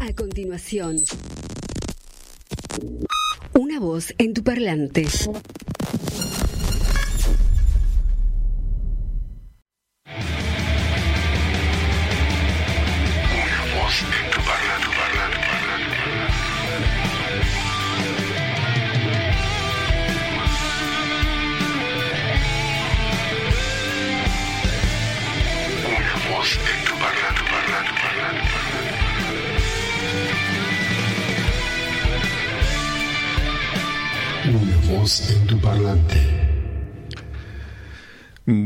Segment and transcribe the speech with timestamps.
[0.00, 0.96] A continuación,
[3.54, 5.06] una voz en tu parlante.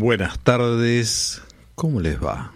[0.03, 1.43] Buenas tardes,
[1.77, 2.51] ¿cómo les va?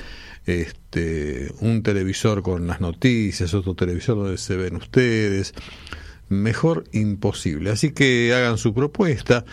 [0.45, 5.55] este un televisor con las noticias, otro televisor donde se ven ustedes.
[6.29, 7.71] Mejor imposible.
[7.71, 9.43] Así que hagan su propuesta.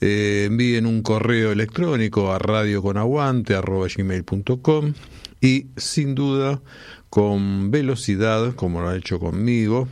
[0.00, 4.94] Eh, envíen un correo electrónico a radioconaguante.com
[5.40, 6.62] y sin duda
[7.08, 9.88] con velocidad, como lo ha hecho conmigo,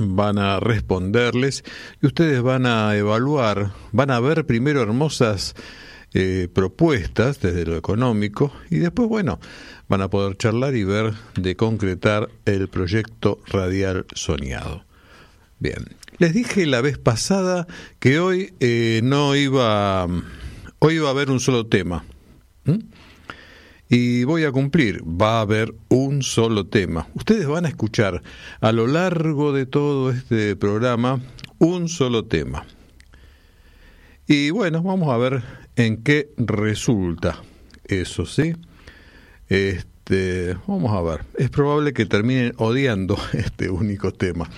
[0.00, 1.64] van a responderles
[2.00, 5.54] y ustedes van a evaluar, van a ver primero hermosas
[6.14, 9.40] eh, propuestas desde lo económico y después, bueno,
[9.88, 14.84] van a poder charlar y ver de concretar el proyecto radial soñado.
[15.58, 15.84] Bien,
[16.18, 17.66] les dije la vez pasada
[17.98, 20.06] que hoy eh, no iba,
[20.78, 22.04] hoy iba a haber un solo tema
[23.88, 25.02] y voy a cumplir.
[25.02, 27.08] Va a haber un solo tema.
[27.14, 28.22] Ustedes van a escuchar
[28.60, 31.20] a lo largo de todo este programa
[31.58, 32.66] un solo tema.
[34.26, 35.42] Y bueno, vamos a ver
[35.76, 37.42] en qué resulta
[37.84, 38.54] eso, ¿sí?
[39.48, 41.24] Este, vamos a ver.
[41.38, 44.50] Es probable que terminen odiando este único tema.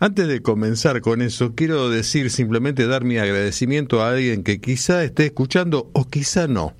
[0.00, 5.04] Antes de comenzar con eso, quiero decir simplemente dar mi agradecimiento a alguien que quizá
[5.04, 6.74] esté escuchando o quizá no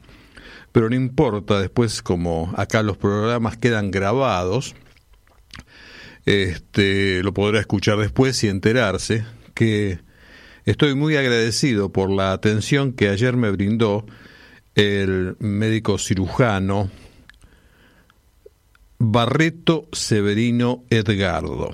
[0.75, 4.75] pero no importa, después como acá los programas quedan grabados,
[6.27, 9.25] este, lo podrá escuchar después y enterarse
[9.55, 10.01] que
[10.65, 14.05] estoy muy agradecido por la atención que ayer me brindó
[14.75, 16.91] el médico cirujano
[18.99, 21.71] Barreto Severino Edgardo.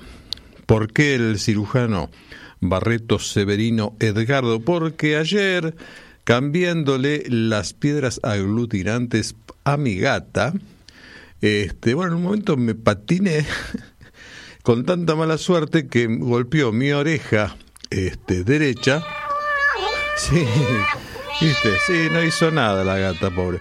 [0.67, 2.11] ¿Por qué el cirujano
[2.59, 4.59] Barreto Severino Edgardo?
[4.59, 5.73] Porque ayer
[6.23, 10.53] cambiándole las piedras aglutinantes a mi gata.
[11.41, 13.45] Este, bueno, en un momento me patiné
[14.63, 17.55] con tanta mala suerte que golpeó mi oreja
[17.89, 19.03] este, derecha.
[20.17, 20.45] Sí,
[21.41, 23.59] viste, sí, no hizo nada la gata, pobre.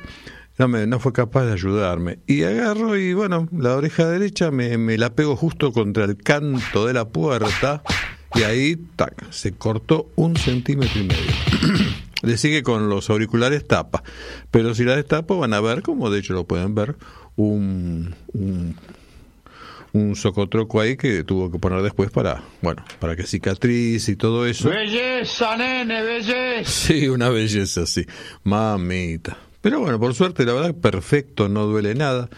[0.58, 2.18] No, me, no fue capaz de ayudarme.
[2.26, 6.86] Y agarro y bueno, la oreja derecha me, me la pego justo contra el canto
[6.86, 7.82] de la puerta
[8.34, 11.32] y ahí, tac, se cortó un centímetro y medio.
[12.22, 14.02] le sigue con los auriculares tapa.
[14.50, 16.96] Pero si la destapo van a ver, como de hecho lo pueden ver,
[17.36, 18.14] un,
[19.92, 24.46] un socotroco ahí que tuvo que poner después para, bueno, para que cicatriz y todo
[24.46, 24.68] eso.
[24.68, 26.70] Belleza, nene, belleza.
[26.70, 28.06] Sí, una belleza, sí.
[28.44, 29.36] Mamita.
[29.60, 32.28] Pero bueno, por suerte, la verdad, perfecto, no duele nada.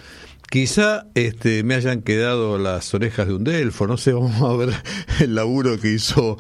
[0.53, 4.75] Quizá este, me hayan quedado las orejas de un delfo, no sé, vamos a ver
[5.21, 6.37] el laburo que hizo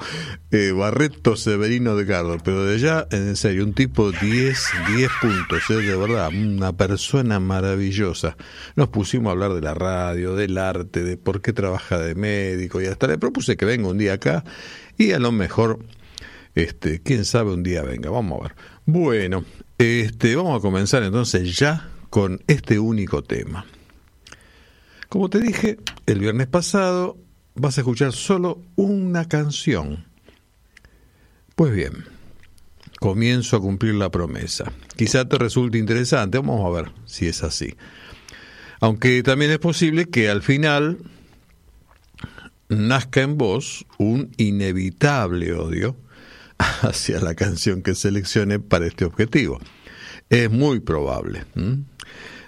[0.51, 4.21] eh, Barreto Severino de Cardo, pero de ya, en serio, un tipo 10,
[4.95, 5.77] 10 puntos, ¿eh?
[5.77, 8.37] de verdad, una persona maravillosa.
[8.77, 12.83] Nos pusimos a hablar de la radio, del arte, de por qué trabaja de médico
[12.83, 14.45] y hasta le propuse que venga un día acá
[14.99, 15.79] y a lo mejor,
[16.55, 18.57] este, quién sabe, un día venga, vamos a ver.
[18.85, 19.47] Bueno,
[19.79, 23.65] este, vamos a comenzar entonces ya con este único tema.
[25.13, 25.77] Como te dije
[26.07, 27.19] el viernes pasado,
[27.55, 30.07] vas a escuchar solo una canción.
[31.55, 31.93] Pues bien,
[32.99, 34.73] comienzo a cumplir la promesa.
[34.97, 37.75] Quizá te resulte interesante, vamos a ver si es así.
[38.81, 40.97] Aunque también es posible que al final
[42.71, 45.95] nazca en vos un inevitable odio
[46.57, 49.61] hacia la canción que seleccione para este objetivo.
[50.31, 51.45] Es muy probable.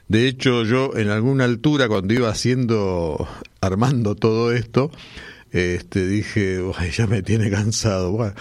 [0.09, 3.27] De hecho, yo en alguna altura, cuando iba haciendo,
[3.61, 4.91] armando todo esto,
[5.51, 6.61] este, dije,
[6.93, 8.11] ya me tiene cansado.
[8.11, 8.35] Bueno,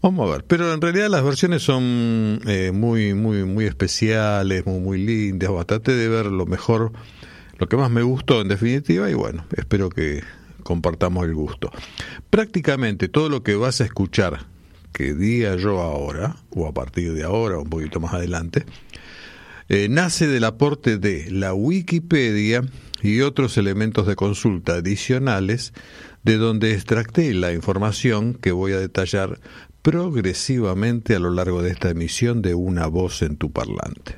[0.00, 0.44] vamos a ver.
[0.44, 5.50] Pero en realidad las versiones son eh, muy, muy, muy especiales, muy, muy lindas.
[5.66, 6.92] Traté de ver lo mejor,
[7.58, 10.22] lo que más me gustó en definitiva, y bueno, espero que
[10.62, 11.70] compartamos el gusto.
[12.30, 14.46] Prácticamente todo lo que vas a escuchar
[14.92, 18.64] que diga yo ahora, o a partir de ahora, un poquito más adelante,
[19.70, 22.62] eh, nace del aporte de la Wikipedia
[23.02, 25.72] y otros elementos de consulta adicionales
[26.24, 29.38] de donde extracté la información que voy a detallar
[29.80, 34.16] progresivamente a lo largo de esta emisión de Una voz en tu parlante.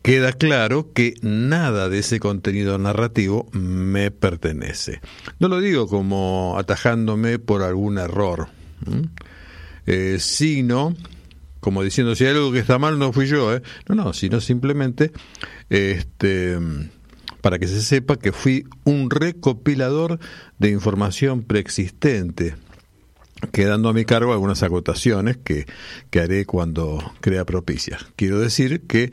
[0.00, 5.02] Queda claro que nada de ese contenido narrativo me pertenece.
[5.38, 8.48] No lo digo como atajándome por algún error,
[9.84, 10.96] eh, sino
[11.60, 13.62] como diciendo si hay algo que está mal no fui yo, ¿eh?
[13.88, 15.12] no, no, sino simplemente
[15.68, 16.58] este,
[17.40, 20.18] para que se sepa que fui un recopilador
[20.58, 22.56] de información preexistente,
[23.52, 25.66] quedando a mi cargo algunas acotaciones que,
[26.10, 27.98] que haré cuando crea propicia.
[28.16, 29.10] Quiero decir que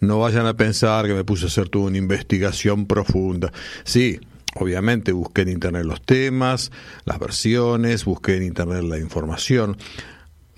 [0.00, 3.52] no vayan a pensar que me puse a hacer toda una investigación profunda.
[3.84, 4.20] Sí,
[4.54, 6.70] obviamente busqué en internet los temas,
[7.04, 9.76] las versiones, busqué en internet la información,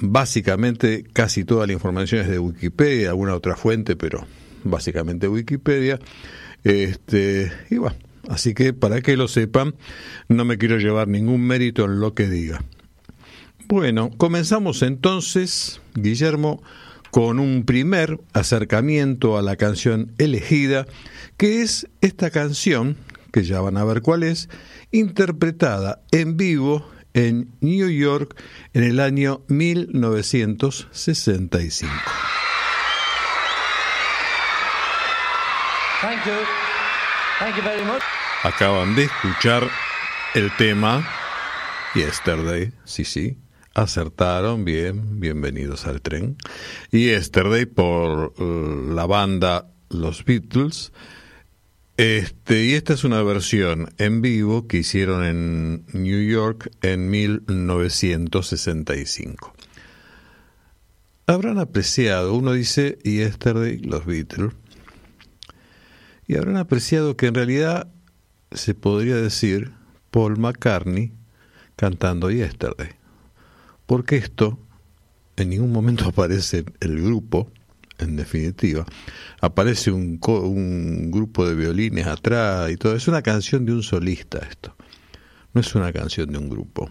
[0.01, 4.27] Básicamente casi toda la información es de Wikipedia, alguna otra fuente, pero
[4.65, 5.99] básicamente Wikipedia.
[6.65, 7.97] Este, y bueno,
[8.29, 9.75] así que para que lo sepan,
[10.29, 12.63] no me quiero llevar ningún mérito en lo que diga.
[13.67, 16.63] Bueno, comenzamos entonces, Guillermo,
[17.11, 20.87] con un primer acercamiento a la canción elegida,
[21.37, 22.97] que es esta canción,
[23.33, 24.49] que ya van a ver cuál es,
[24.91, 28.41] interpretada en vivo en New York
[28.75, 31.93] en el año 1965.
[38.45, 39.69] Acaban de escuchar
[40.37, 41.05] el tema
[41.97, 43.37] Yesterday, sí, sí,
[43.75, 46.37] acertaron, bien, bienvenidos al tren.
[46.93, 50.93] Yesterday por uh, la banda Los Beatles
[51.99, 59.53] este, y esta es una versión en vivo que hicieron en New York en 1965.
[61.27, 64.53] Habrán apreciado, uno dice Yesterday, los Beatles,
[66.29, 67.89] y habrán apreciado que en realidad
[68.53, 69.73] se podría decir
[70.13, 71.11] Paul McCartney
[71.75, 72.91] cantando Yesterday,
[73.87, 74.57] porque esto
[75.35, 77.51] en ningún momento aparece el grupo,
[77.99, 78.85] en definitiva.
[79.41, 82.95] Aparece un, un grupo de violines atrás y todo.
[82.95, 84.75] Es una canción de un solista esto.
[85.55, 86.91] No es una canción de un grupo.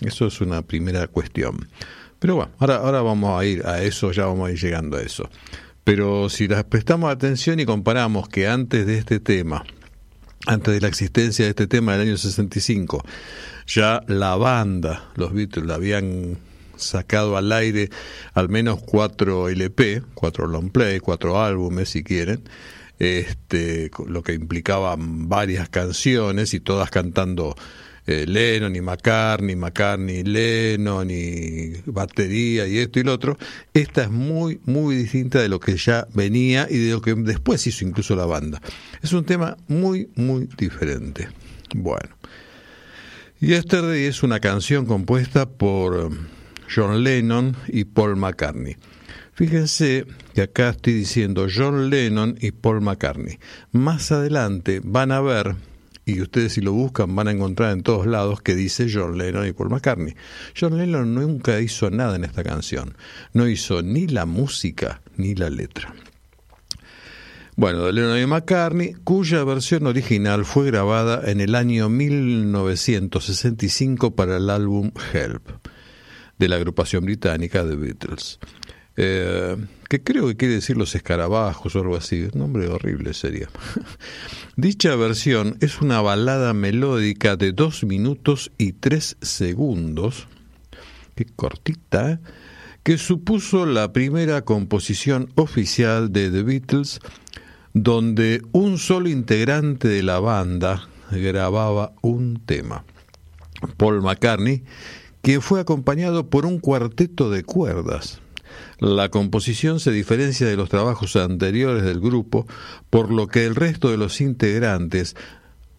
[0.00, 1.68] Eso es una primera cuestión.
[2.18, 5.02] Pero bueno, ahora, ahora vamos a ir a eso, ya vamos a ir llegando a
[5.02, 5.28] eso.
[5.84, 9.64] Pero si las prestamos atención y comparamos que antes de este tema,
[10.46, 13.04] antes de la existencia de este tema del año 65,
[13.66, 16.38] ya la banda, los Beatles, la habían
[16.84, 17.90] sacado al aire
[18.34, 22.42] al menos cuatro LP, cuatro long play, cuatro álbumes si quieren,
[22.98, 27.56] este, lo que implicaba varias canciones y todas cantando
[28.06, 33.38] eh, Lennon y McCartney, McCartney, Lennon y batería y esto y lo otro.
[33.74, 37.64] Esta es muy, muy distinta de lo que ya venía y de lo que después
[37.66, 38.60] hizo incluso la banda.
[39.02, 41.28] Es un tema muy, muy diferente.
[41.74, 42.16] Bueno.
[43.38, 46.12] Yesterday es una canción compuesta por
[46.74, 48.76] John Lennon y Paul McCartney.
[49.34, 53.38] Fíjense que acá estoy diciendo John Lennon y Paul McCartney.
[53.72, 55.56] Más adelante van a ver
[56.04, 59.46] y ustedes si lo buscan van a encontrar en todos lados que dice John Lennon
[59.46, 60.14] y Paul McCartney.
[60.58, 62.94] John Lennon nunca hizo nada en esta canción,
[63.32, 65.94] no hizo ni la música ni la letra.
[67.54, 74.38] Bueno, de Lennon y McCartney, cuya versión original fue grabada en el año 1965 para
[74.38, 75.48] el álbum Help
[76.42, 78.40] de la agrupación británica The Beatles.
[78.96, 79.56] Eh,
[79.88, 83.48] que creo que quiere decir los escarabajos o algo así, nombre horrible sería.
[84.56, 90.26] Dicha versión es una balada melódica de dos minutos y tres segundos,
[91.14, 92.18] qué cortita, ¿eh?
[92.82, 96.98] que supuso la primera composición oficial de The Beatles,
[97.72, 102.84] donde un solo integrante de la banda grababa un tema.
[103.76, 104.64] Paul McCartney,
[105.22, 108.20] quien fue acompañado por un cuarteto de cuerdas.
[108.78, 112.46] La composición se diferencia de los trabajos anteriores del grupo,
[112.90, 115.16] por lo que el resto de los integrantes,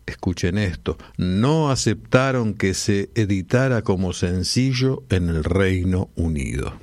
[0.06, 6.74] escuchen esto, no aceptaron que se editara como sencillo en el Reino Unido.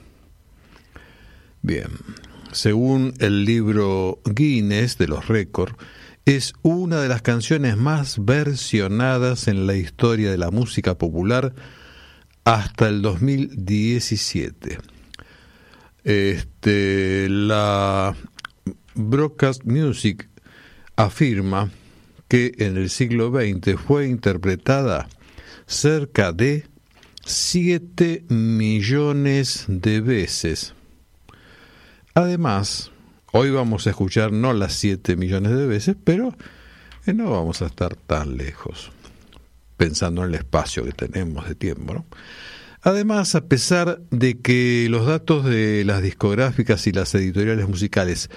[1.63, 1.89] Bien,
[2.53, 5.75] según el libro Guinness de los récords,
[6.25, 11.55] es una de las canciones más versionadas en la historia de la música popular
[12.45, 14.79] hasta el 2017.
[16.05, 18.17] Este, la
[18.95, 20.29] Broadcast Music
[20.97, 21.71] afirma
[22.29, 25.09] que en el siglo XX fue interpretada
[25.67, 26.67] cerca de
[27.25, 30.75] 7 millones de veces.
[32.15, 32.91] Además,
[33.33, 36.35] hoy vamos a escuchar no las 7 millones de veces, pero
[37.07, 38.91] eh, no vamos a estar tan lejos,
[39.81, 42.05] pensando en el espacio que tenemos de tiempo.
[42.83, 48.29] Además, a pesar de que los datos de las discográficas y las editoriales musicales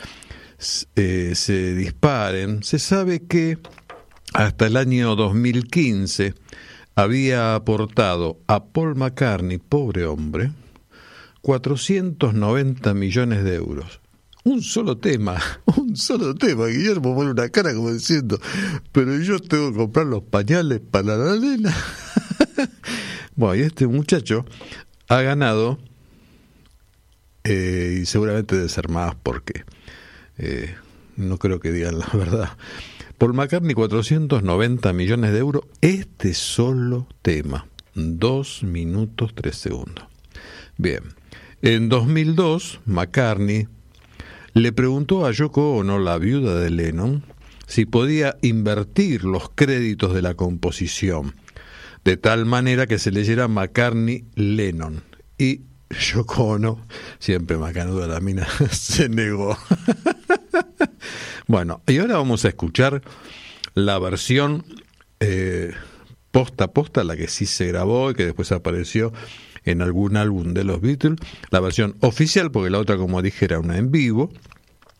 [0.95, 3.57] eh, se disparen, se sabe que
[4.33, 6.33] hasta el año 2015
[6.95, 10.51] había aportado a Paul McCartney, pobre hombre,
[11.41, 13.99] 490 millones de euros.
[14.45, 15.37] Un solo tema,
[15.77, 16.67] un solo tema.
[16.67, 18.39] Guillermo pone una cara como diciendo,
[18.91, 21.75] pero yo tengo que comprar los pañales para la nena.
[23.35, 24.45] Bueno, y este muchacho
[25.07, 25.79] ha ganado,
[27.43, 29.63] eh, y seguramente debe ser más porque
[30.37, 30.75] eh,
[31.17, 32.49] no creo que digan la verdad.
[33.17, 40.05] Por McCartney 490 millones de euros, este solo tema, 2 minutos 3 segundos.
[40.77, 41.03] Bien,
[41.63, 43.67] en 2002 McCartney
[44.53, 47.23] le preguntó a Yoko Ono, la viuda de Lennon,
[47.67, 51.35] si podía invertir los créditos de la composición
[52.03, 55.03] de tal manera que se leyera McCartney Lennon.
[55.37, 56.85] Y Yoko Ono,
[57.19, 59.57] siempre macanuda la mina, se negó.
[61.47, 63.01] bueno, y ahora vamos a escuchar
[63.73, 64.65] la versión
[65.19, 65.73] eh,
[66.31, 69.13] posta posta, la que sí se grabó y que después apareció
[69.65, 73.59] en algún álbum de los Beatles, la versión oficial, porque la otra, como dije, era
[73.59, 74.31] una en vivo.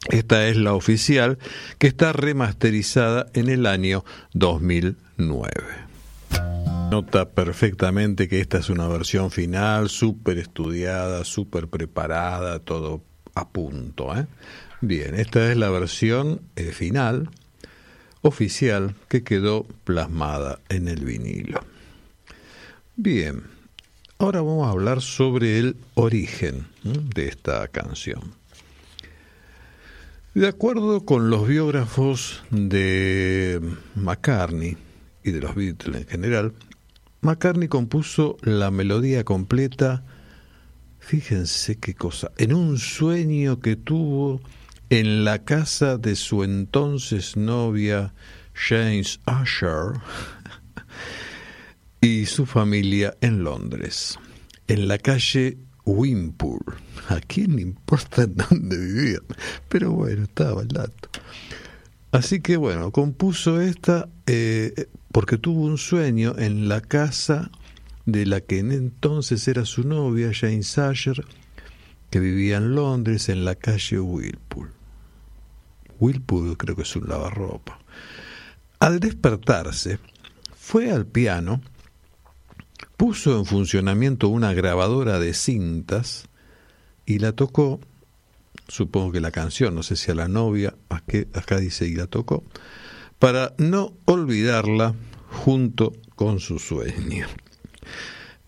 [0.10, 1.38] Esta es la oficial
[1.78, 4.04] que está remasterizada en el año
[4.34, 5.84] 2009
[6.94, 13.02] nota perfectamente que esta es una versión final, súper estudiada, súper preparada, todo
[13.34, 14.16] a punto.
[14.16, 14.28] ¿eh?
[14.80, 17.32] Bien, esta es la versión eh, final,
[18.22, 21.62] oficial, que quedó plasmada en el vinilo.
[22.96, 23.42] Bien,
[24.24, 28.22] ahora vamos a hablar sobre el origen de esta canción.
[30.34, 33.60] De acuerdo con los biógrafos de
[33.96, 34.78] McCartney
[35.26, 36.54] y de los Beatles en general,
[37.20, 40.06] McCartney compuso la melodía completa,
[41.00, 44.40] fíjense qué cosa, en un sueño que tuvo
[44.90, 48.14] en la casa de su entonces novia
[48.54, 50.00] James Usher
[52.04, 54.20] y su familia en Londres,
[54.68, 56.76] en la calle Wimpole.
[57.08, 59.20] ¿A quién importa dónde vivía?
[59.70, 61.08] Pero bueno, estaba el dato.
[62.12, 67.50] Así que bueno, compuso esta eh, porque tuvo un sueño en la casa
[68.06, 71.24] de la que en entonces era su novia, Jane Sasher,
[72.10, 74.74] que vivía en Londres, en la calle Wilpool.
[76.02, 77.80] Wilpool creo que es un lavarropa.
[78.80, 80.00] Al despertarse,
[80.54, 81.62] fue al piano,
[82.98, 86.26] puso en funcionamiento una grabadora de cintas
[87.06, 87.80] y la tocó,
[88.68, 92.44] supongo que la canción, no sé si a la novia, acá dice y la tocó,
[93.20, 94.96] para no olvidarla
[95.30, 97.28] junto con su sueño.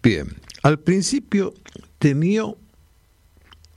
[0.02, 1.54] Bien, al principio
[2.00, 2.58] temió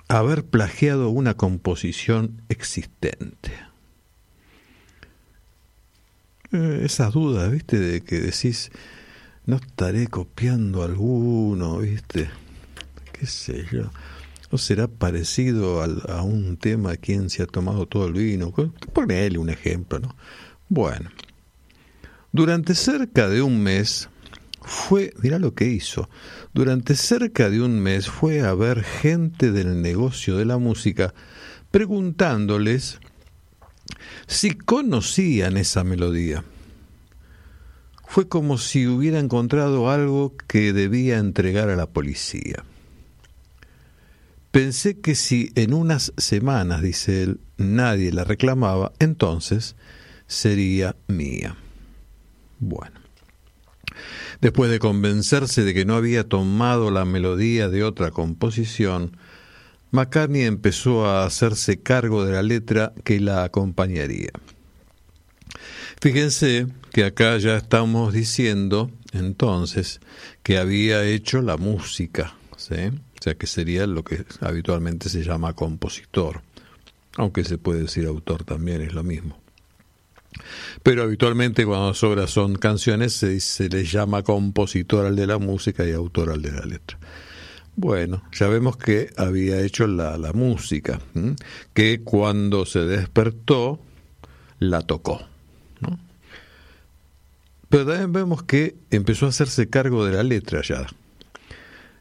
[0.09, 3.53] haber plagiado una composición existente.
[6.53, 7.79] eh, esas dudas, ¿viste?
[7.79, 8.71] De que decís,
[9.49, 12.29] no estaré copiando alguno, ¿viste?
[13.13, 13.91] ¿Qué sé yo?
[14.53, 18.53] ¿No será parecido a un tema quien se ha tomado todo el vino?
[18.93, 20.15] Ponele un ejemplo, ¿no?
[20.69, 21.09] Bueno,
[22.31, 24.11] durante cerca de un mes
[24.61, 26.11] fue, mirá lo que hizo,
[26.53, 31.15] durante cerca de un mes fue a ver gente del negocio de la música
[31.71, 33.01] preguntándoles
[34.27, 36.45] si conocían esa melodía.
[38.09, 42.65] Fue como si hubiera encontrado algo que debía entregar a la policía.
[44.51, 49.77] Pensé que si en unas semanas, dice él, nadie la reclamaba, entonces
[50.27, 51.57] sería mía.
[52.59, 52.99] Bueno.
[54.41, 59.19] Después de convencerse de que no había tomado la melodía de otra composición,
[59.91, 64.31] McCartney empezó a hacerse cargo de la letra que la acompañaría.
[66.01, 70.01] Fíjense que acá ya estamos diciendo entonces
[70.45, 72.75] que había hecho la música, ¿sí?
[72.75, 76.43] o sea que sería lo que habitualmente se llama compositor,
[77.17, 79.41] aunque se puede decir autor también, es lo mismo.
[80.85, 85.39] Pero habitualmente cuando las obras son canciones se, se les llama compositor al de la
[85.39, 86.99] música y autor al de la letra.
[87.75, 91.01] Bueno, ya vemos que había hecho la, la música,
[91.75, 93.81] que cuando se despertó
[94.59, 95.21] la tocó.
[97.69, 100.87] Pero también vemos que empezó a hacerse cargo de la letra ya.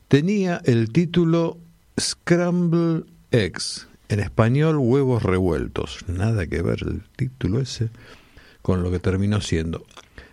[0.07, 1.57] Tenía el título
[1.99, 5.99] Scramble Eggs, en español huevos revueltos.
[6.07, 7.89] Nada que ver el título ese
[8.61, 9.85] con lo que terminó siendo.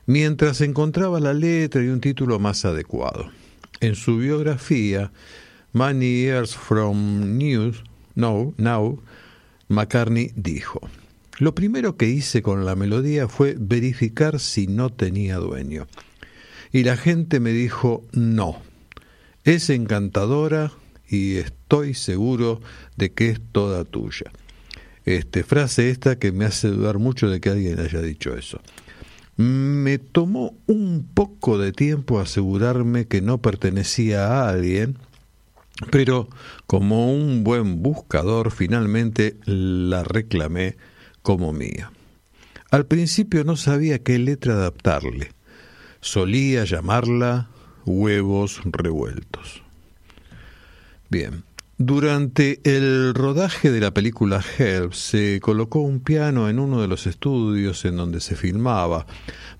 [0.07, 3.31] Mientras encontraba la letra y un título más adecuado.
[3.81, 5.11] En su biografía,
[5.73, 7.83] Many Years from News,
[8.15, 9.03] no, Now,
[9.69, 10.81] McCartney dijo,
[11.39, 15.87] lo primero que hice con la melodía fue verificar si no tenía dueño.
[16.73, 18.61] Y la gente me dijo, no,
[19.45, 20.73] es encantadora
[21.09, 22.61] y estoy seguro
[22.97, 24.33] de que es toda tuya.
[25.05, 28.61] Este, frase esta que me hace dudar mucho de que alguien haya dicho eso.
[29.37, 34.97] Me tomó un poco de tiempo asegurarme que no pertenecía a alguien,
[35.91, 36.29] pero
[36.67, 40.77] como un buen buscador finalmente la reclamé
[41.25, 41.91] como mía.
[42.71, 45.33] Al principio no sabía qué letra adaptarle.
[46.01, 47.49] Solía llamarla
[47.87, 49.63] huevos revueltos.
[51.09, 51.45] Bien,
[51.79, 57.07] durante el rodaje de la película Help se colocó un piano en uno de los
[57.07, 59.07] estudios en donde se filmaba.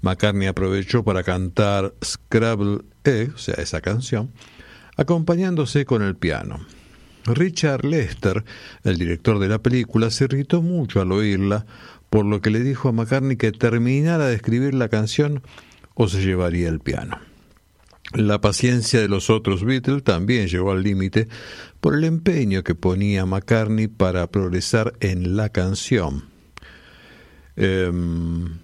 [0.03, 4.31] McCartney aprovechó para cantar Scrabble Egg, o sea, esa canción,
[4.99, 6.61] acompañándose con el piano.
[7.27, 8.45] Richard Lester,
[8.83, 11.67] el director de la película, se irritó mucho al oírla,
[12.11, 15.43] por lo que le dijo a McCartney que terminara de escribir la canción
[15.95, 17.19] o se llevaría el piano.
[18.13, 21.29] La paciencia de los otros Beatles también llegó al límite
[21.81, 26.25] por el empeño que ponía McCartney para progresar en la canción.
[27.57, 28.59] Em,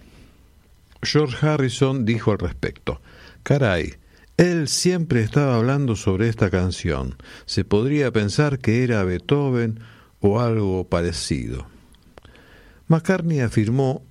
[1.02, 3.00] George Harrison dijo al respecto,
[3.42, 3.94] caray,
[4.40, 7.16] él siempre estaba hablando sobre esta canción.
[7.44, 9.80] Se podría pensar que era Beethoven
[10.20, 11.66] o algo parecido.
[12.88, 14.02] McCartney afirmó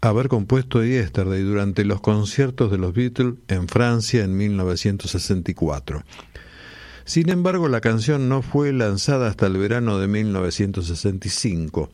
[0.00, 6.02] haber compuesto Yesterday durante los conciertos de los Beatles en Francia en 1964.
[7.04, 11.88] Sin embargo, la canción no fue lanzada hasta el verano de 1965.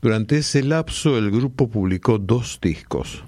[0.00, 3.22] Durante ese lapso el grupo publicó dos discos,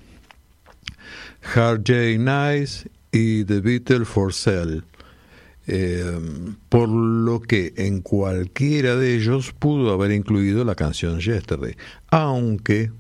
[1.55, 2.17] Hard J.
[2.19, 4.83] Nice y The Beatles for Sale,
[5.69, 6.21] eh,
[6.69, 11.77] por lo que en cualquiera de ellos pudo haber incluido la canción Yesterday,
[12.11, 12.91] aunque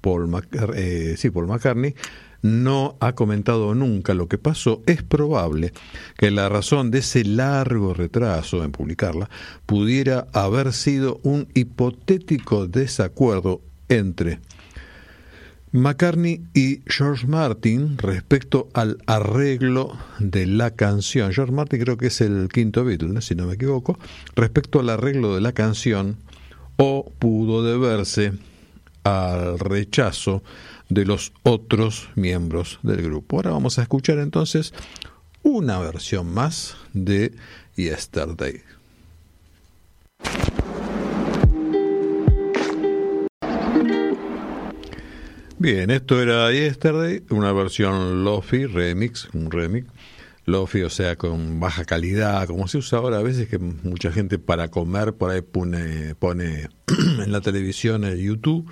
[0.00, 0.30] Paul,
[0.76, 1.94] eh, Paul McCartney
[2.42, 5.72] no ha comentado nunca lo que pasó, es probable
[6.16, 9.28] que la razón de ese largo retraso en publicarla
[9.66, 14.38] pudiera haber sido un hipotético desacuerdo entre
[15.72, 21.32] McCartney y George Martin respecto al arreglo de la canción.
[21.32, 23.98] George Martin creo que es el quinto Beatle, si no me equivoco,
[24.34, 26.16] respecto al arreglo de la canción
[26.76, 28.32] o pudo deberse
[29.04, 30.42] al rechazo
[30.88, 33.36] de los otros miembros del grupo.
[33.36, 34.72] Ahora vamos a escuchar entonces
[35.42, 37.32] una versión más de
[37.76, 38.62] Yesterday.
[45.58, 49.86] Bien, esto era Yesterday, una versión Lofi remix, un remix.
[50.44, 54.38] Lofi, o sea, con baja calidad, como se usa ahora a veces que mucha gente
[54.38, 56.68] para comer por ahí pone, pone
[57.24, 58.70] en la televisión el YouTube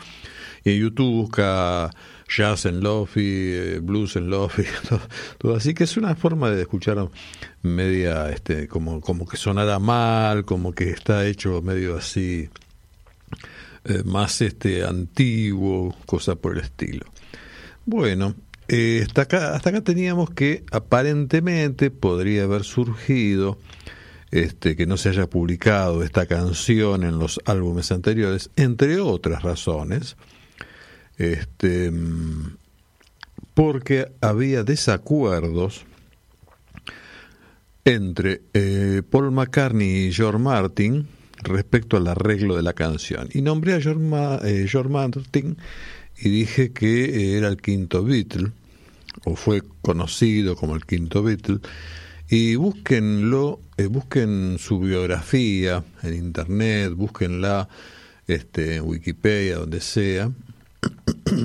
[0.63, 1.91] Y en YouTube busca
[2.29, 5.01] jazz en lofi, eh, blues en lofi, todo,
[5.39, 7.09] todo, así que es una forma de escuchar
[7.63, 12.51] media, este, como, como que sonara mal, como que está hecho medio así,
[13.85, 17.07] eh, más este antiguo, cosa por el estilo.
[17.87, 18.35] Bueno,
[18.69, 23.59] eh, hasta, acá, hasta acá teníamos que aparentemente podría haber surgido
[24.31, 30.17] este, que no se haya publicado esta canción en los álbumes anteriores, entre otras razones,
[31.19, 31.93] este,
[33.55, 35.85] porque había desacuerdos
[37.85, 41.07] entre eh, Paul McCartney y George Martin
[41.45, 43.29] respecto al arreglo de la canción.
[43.33, 44.01] Y nombré a George,
[44.45, 45.57] eh, Martin
[46.17, 48.53] y dije que era el quinto Beatle,
[49.25, 51.59] o fue conocido como el quinto Beatle,
[52.29, 57.69] y búsquenlo, eh, busquen su biografía en internet, búsquenla
[58.27, 60.31] este, en Wikipedia, donde sea.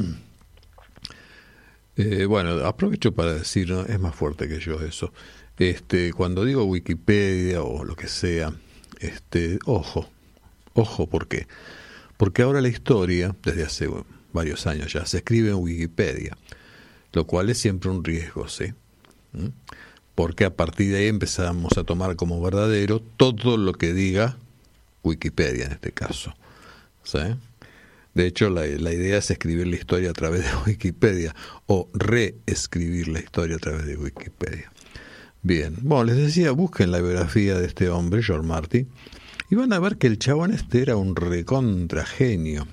[1.98, 5.12] eh, bueno, aprovecho para decir, es más fuerte que yo eso.
[5.58, 8.54] Este, cuando digo Wikipedia o lo que sea,
[9.00, 10.10] este, ojo,
[10.74, 11.48] ojo, ¿por qué?
[12.18, 13.90] Porque ahora la historia, desde hace
[14.34, 16.38] varios años ya, se escribe en Wikipedia,
[17.14, 18.74] lo cual es siempre un riesgo, ¿sí?
[19.32, 19.48] ¿Mm?
[20.16, 24.38] Porque a partir de ahí empezamos a tomar como verdadero todo lo que diga
[25.02, 26.34] Wikipedia en este caso.
[27.04, 27.20] ¿sí?
[28.14, 31.34] De hecho, la, la, idea es escribir la historia a través de Wikipedia
[31.68, 34.70] o reescribir la historia a través de Wikipedia.
[35.42, 38.90] Bien, bueno, les decía, busquen la biografía de este hombre, George Martin,
[39.50, 42.68] y van a ver que el chabón este era un recontragenio.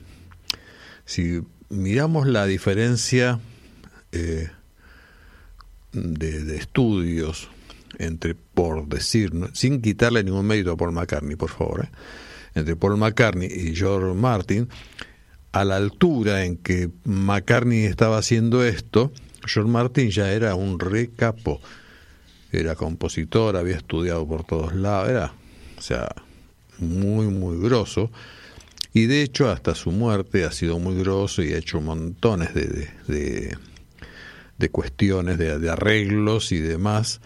[1.04, 3.38] Si miramos la diferencia
[4.10, 4.50] eh,
[5.92, 7.48] de, de, estudios
[7.98, 9.54] entre, por decir, ¿no?
[9.54, 11.90] sin quitarle ningún mérito a Paul McCartney, por favor, ¿eh?
[12.56, 14.68] entre Paul McCartney y George Martin,
[15.52, 19.12] a la altura en que McCartney estaba haciendo esto,
[19.46, 21.60] George Martin ya era un recapo.
[22.52, 25.32] Era compositor, había estudiado por todos lados, era,
[25.76, 26.08] o sea,
[26.78, 28.10] muy, muy grosso.
[28.92, 32.88] Y de hecho, hasta su muerte ha sido muy grosso y ha hecho montones de,
[33.08, 33.56] de,
[34.56, 37.20] de, cuestiones, de, de, arreglos y demás,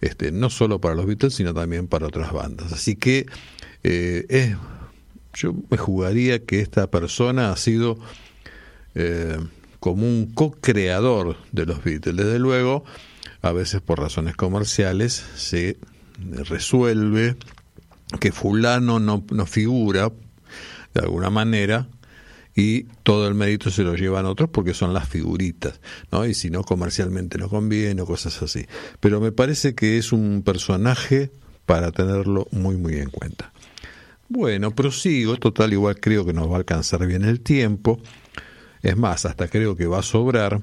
[0.00, 2.72] este, no solo para los Beatles, sino también para otras bandas.
[2.72, 3.26] Así que
[3.84, 4.56] eh,
[5.34, 7.98] yo me jugaría que esta persona ha sido
[8.94, 9.38] eh,
[9.80, 12.16] como un co-creador de los Beatles.
[12.16, 12.84] Desde luego,
[13.42, 15.76] a veces por razones comerciales se
[16.48, 17.36] resuelve
[18.20, 20.12] que fulano no, no figura
[20.94, 21.88] de alguna manera
[22.54, 26.26] y todo el mérito se lo llevan otros porque son las figuritas, ¿no?
[26.26, 28.66] Y si no comercialmente no conviene o cosas así.
[29.00, 31.30] Pero me parece que es un personaje
[31.66, 33.52] para tenerlo muy muy en cuenta.
[34.28, 38.00] Bueno, prosigo, total igual creo que nos va a alcanzar bien el tiempo.
[38.82, 40.60] Es más, hasta creo que va a sobrar.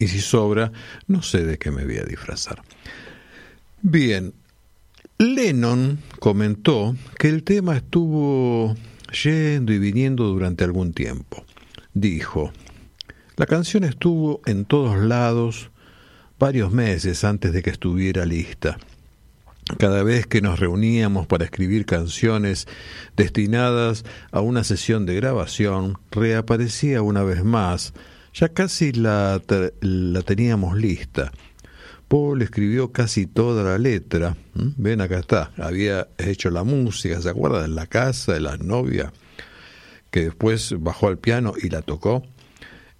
[0.00, 0.72] Y si sobra,
[1.06, 2.62] no sé de qué me voy a disfrazar.
[3.82, 4.32] Bien,
[5.18, 8.74] Lennon comentó que el tema estuvo
[9.22, 11.44] yendo y viniendo durante algún tiempo.
[11.92, 12.50] Dijo,
[13.36, 15.70] la canción estuvo en todos lados
[16.38, 18.78] varios meses antes de que estuviera lista.
[19.78, 22.66] Cada vez que nos reuníamos para escribir canciones
[23.16, 27.92] destinadas a una sesión de grabación, reaparecía una vez más.
[28.34, 29.40] Ya casi la,
[29.80, 31.32] la teníamos lista.
[32.08, 34.36] Paul escribió casi toda la letra.
[34.54, 35.52] Ven, acá está.
[35.56, 37.74] Había hecho la música, ¿se acuerdan?
[37.74, 39.12] La casa de la novia,
[40.10, 42.24] que después bajó al piano y la tocó.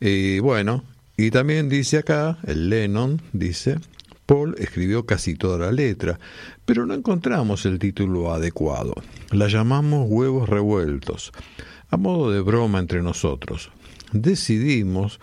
[0.01, 0.85] Y bueno,
[1.17, 3.79] y también dice acá, el Lennon dice,
[4.27, 6.21] Paul escribió casi toda la letra,
[6.65, 8.95] pero no encontramos el título adecuado.
[9.33, 11.33] La llamamos huevos revueltos,
[11.91, 13.73] a modo de broma entre nosotros.
[14.13, 15.21] Decidimos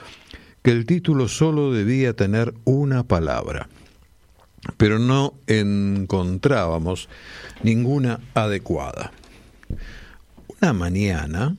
[0.64, 3.70] que el título solo debía tener una palabra,
[4.78, 7.10] pero no encontrábamos
[7.64, 9.12] ninguna adecuada.
[10.62, 11.56] Una mañana,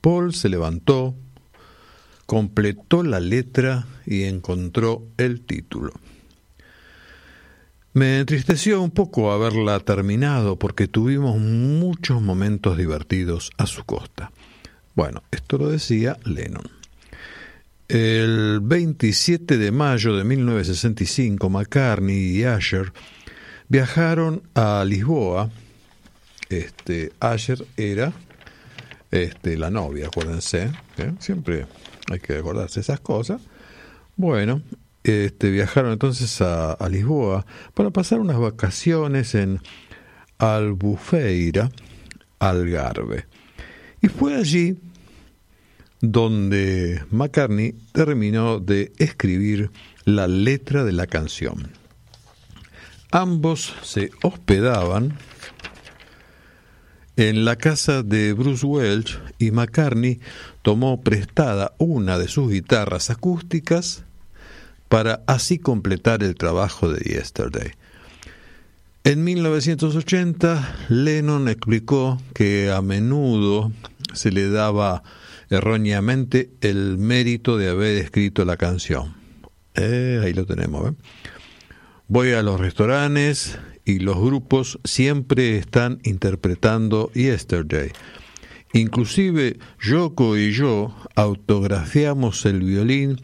[0.00, 1.14] Paul se levantó,
[2.26, 5.92] completó la letra y encontró el título.
[7.94, 14.30] Me entristeció un poco haberla terminado porque tuvimos muchos momentos divertidos a su costa.
[14.98, 16.68] Bueno, esto lo decía Lennon.
[17.86, 22.92] El 27 de mayo de 1965, McCartney y Asher
[23.68, 25.50] viajaron a Lisboa.
[26.48, 28.12] Este, Asher era
[29.12, 30.72] este, la novia, acuérdense.
[30.96, 31.12] ¿eh?
[31.20, 31.66] Siempre
[32.10, 33.40] hay que acordarse esas cosas.
[34.16, 34.62] Bueno,
[35.04, 39.60] este, viajaron entonces a, a, Lisboa para pasar unas vacaciones en
[40.38, 41.70] Albufeira,
[42.40, 43.26] Algarve.
[44.00, 44.76] Y fue allí
[46.00, 49.70] donde McCartney terminó de escribir
[50.04, 51.72] la letra de la canción.
[53.10, 55.18] Ambos se hospedaban
[57.16, 60.20] en la casa de Bruce Welch y McCartney
[60.62, 64.04] tomó prestada una de sus guitarras acústicas
[64.88, 67.72] para así completar el trabajo de Yesterday.
[69.04, 73.72] En 1980, Lennon explicó que a menudo
[74.12, 75.02] se le daba
[75.50, 79.14] erróneamente el mérito de haber escrito la canción.
[79.74, 80.90] Eh, ahí lo tenemos.
[80.90, 80.94] ¿eh?
[82.08, 87.90] Voy a los restaurantes y los grupos siempre están interpretando Yesterday.
[88.74, 93.20] Inclusive Yoko y yo autografiamos el violín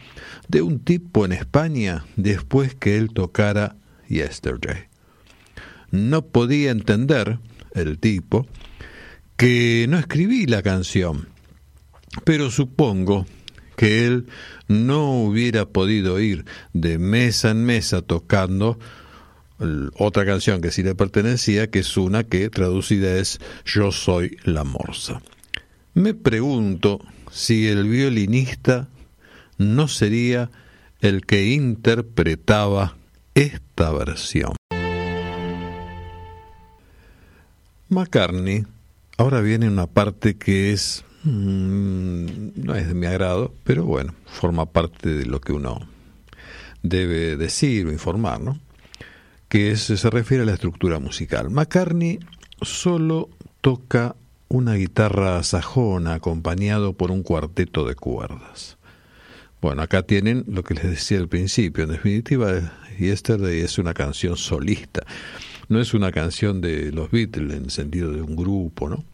[0.49, 3.77] de un tipo en España después que él tocara
[4.09, 4.85] Yesterday.
[5.91, 7.39] No podía entender,
[7.75, 8.47] el tipo,
[9.37, 11.29] que no escribí la canción,
[12.23, 13.27] pero supongo
[13.77, 14.27] que él
[14.69, 18.79] no hubiera podido ir de mesa en mesa tocando
[19.97, 24.65] otra canción que sí le pertenecía, que es una que traducida es Yo soy la
[24.65, 25.23] morsa.
[25.95, 27.01] Me pregunto
[27.31, 28.89] si el violinista
[29.59, 30.51] no sería
[31.01, 32.97] el que interpretaba
[33.35, 34.55] esta versión.
[37.89, 38.65] McCartney,
[39.19, 45.09] ahora viene una parte que es no es de mi agrado, pero bueno, forma parte
[45.09, 45.81] de lo que uno
[46.83, 48.59] debe decir o informar, ¿no?
[49.49, 51.51] Que se refiere a la estructura musical.
[51.51, 52.21] McCartney
[52.61, 54.17] solo toca
[54.49, 58.77] una guitarra sajona acompañado por un cuarteto de cuerdas.
[59.63, 61.85] Bueno, acá tienen lo que les decía al principio.
[61.85, 62.53] En definitiva,
[62.99, 65.07] Yesterday es una canción solista.
[65.69, 69.05] No es una canción de los Beatles en el sentido de un grupo, ¿no?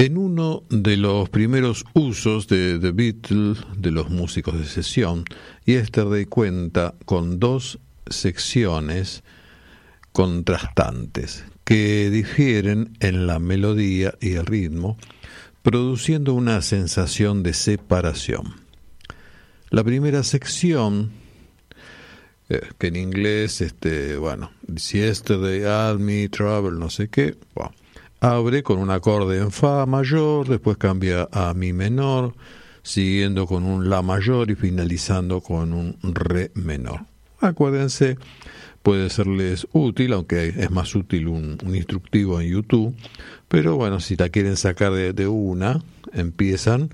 [0.00, 5.24] En uno de los primeros usos de The Beatles, de los músicos de sesión,
[5.66, 9.22] Yesterday cuenta con dos secciones
[10.12, 14.96] contrastantes que difieren en la melodía y el ritmo,
[15.60, 18.54] produciendo una sensación de separación.
[19.68, 21.10] La primera sección,
[22.48, 27.36] eh, que en inglés, este, bueno, Yesterday, All Me, Travel, no sé qué,
[28.20, 32.34] abre con un acorde en Fa mayor, después cambia a Mi menor,
[32.82, 37.06] siguiendo con un La mayor y finalizando con un Re menor.
[37.40, 38.18] Acuérdense,
[38.82, 42.94] puede serles útil, aunque es más útil un, instructivo en YouTube,
[43.48, 46.90] pero bueno, si la quieren sacar de, de, una, empiezan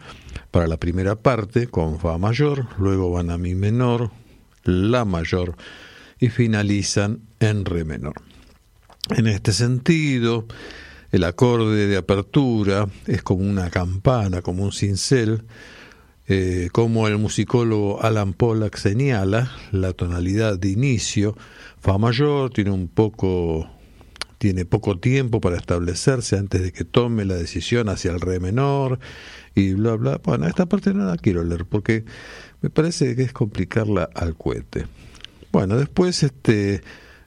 [0.52, 4.10] para la primera parte con Fa mayor, luego van a Mi menor,
[4.62, 5.56] La mayor
[6.20, 8.14] y finalizan en Re menor.
[9.10, 10.46] En este sentido,
[11.16, 15.44] el acorde de apertura es como una campana, como un cincel,
[16.28, 21.34] eh, como el musicólogo Alan Pollack señala, la tonalidad de inicio,
[21.80, 23.70] Fa mayor, tiene un poco
[24.38, 28.98] tiene poco tiempo para establecerse antes de que tome la decisión hacia el re menor
[29.54, 30.20] y bla bla.
[30.22, 32.04] Bueno, esta parte no la quiero leer porque
[32.60, 34.86] me parece que es complicarla al cohete.
[35.50, 36.82] Bueno, después este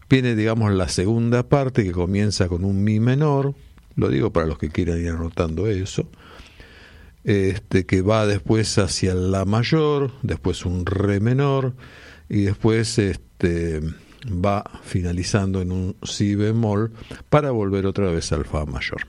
[0.08, 3.56] viene digamos la segunda parte que comienza con un mi menor,
[3.99, 6.09] lo digo para los que quieran ir anotando eso,
[7.23, 11.73] este, que va después hacia la mayor, después un re menor
[12.29, 13.81] y después este,
[14.25, 16.91] va finalizando en un si bemol
[17.29, 19.01] para volver otra vez al fa mayor.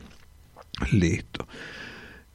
[0.93, 1.47] Listo.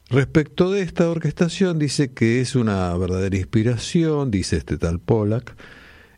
[0.08, 5.56] Respecto de esta orquestación dice que es una verdadera inspiración, dice este tal Pollack,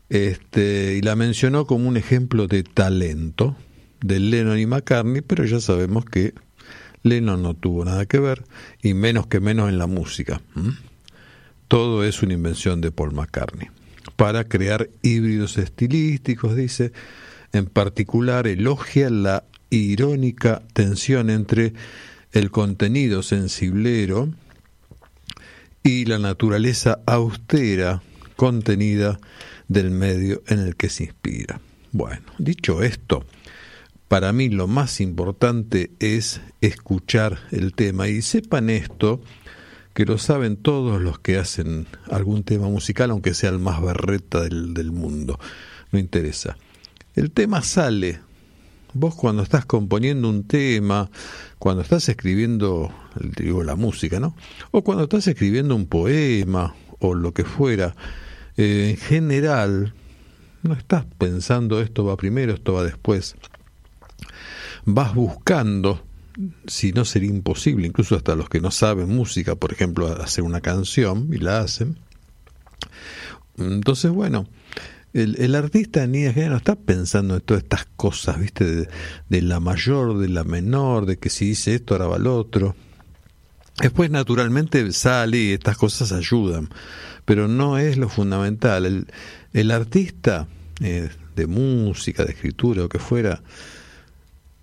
[0.09, 3.55] este, y la mencionó como un ejemplo de talento,
[4.01, 6.33] de Lennon y McCartney, pero ya sabemos que
[7.03, 8.43] Lennon no tuvo nada que ver,
[8.81, 10.41] y menos que menos en la música.
[11.67, 13.69] Todo es una invención de Paul McCartney.
[14.15, 16.91] Para crear híbridos estilísticos, dice,
[17.53, 21.73] en particular elogia la irónica tensión entre
[22.31, 24.29] el contenido sensiblero
[25.83, 28.01] y la naturaleza austera
[28.35, 29.19] contenida
[29.67, 31.61] del medio en el que se inspira.
[31.91, 33.25] Bueno, dicho esto,
[34.09, 39.21] para mí lo más importante es escuchar el tema y sepan esto,
[39.93, 44.41] que lo saben todos los que hacen algún tema musical, aunque sea el más berreta
[44.41, 45.39] del, del mundo,
[45.91, 46.57] no interesa.
[47.15, 48.19] El tema sale,
[48.93, 51.11] vos cuando estás componiendo un tema,
[51.59, 52.91] cuando estás escribiendo,
[53.37, 54.35] digo, la música, ¿no?
[54.71, 57.95] O cuando estás escribiendo un poema o lo que fuera,
[58.57, 59.93] eh, en general,
[60.63, 63.35] no estás pensando esto va primero, esto va después
[64.93, 66.03] vas buscando
[66.67, 70.61] si no sería imposible, incluso hasta los que no saben música, por ejemplo, hacer una
[70.61, 71.97] canción y la hacen.
[73.57, 74.47] Entonces, bueno,
[75.13, 78.63] el, artista ni no está pensando en todas estas cosas, ¿viste?
[78.63, 78.89] De,
[79.27, 82.75] de, la mayor, de la menor, de que si dice esto, ahora va el otro.
[83.81, 86.69] Después, naturalmente, sale y estas cosas ayudan,
[87.25, 88.85] pero no es lo fundamental.
[88.85, 89.07] El,
[89.53, 90.47] el artista
[90.81, 93.41] eh, de música, de escritura o que fuera,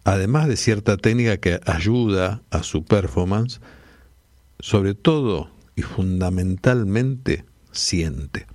[0.06, 3.60] además de cierta técnica que ayuda a su performance,
[4.60, 8.46] sobre todo y fundamentalmente siente.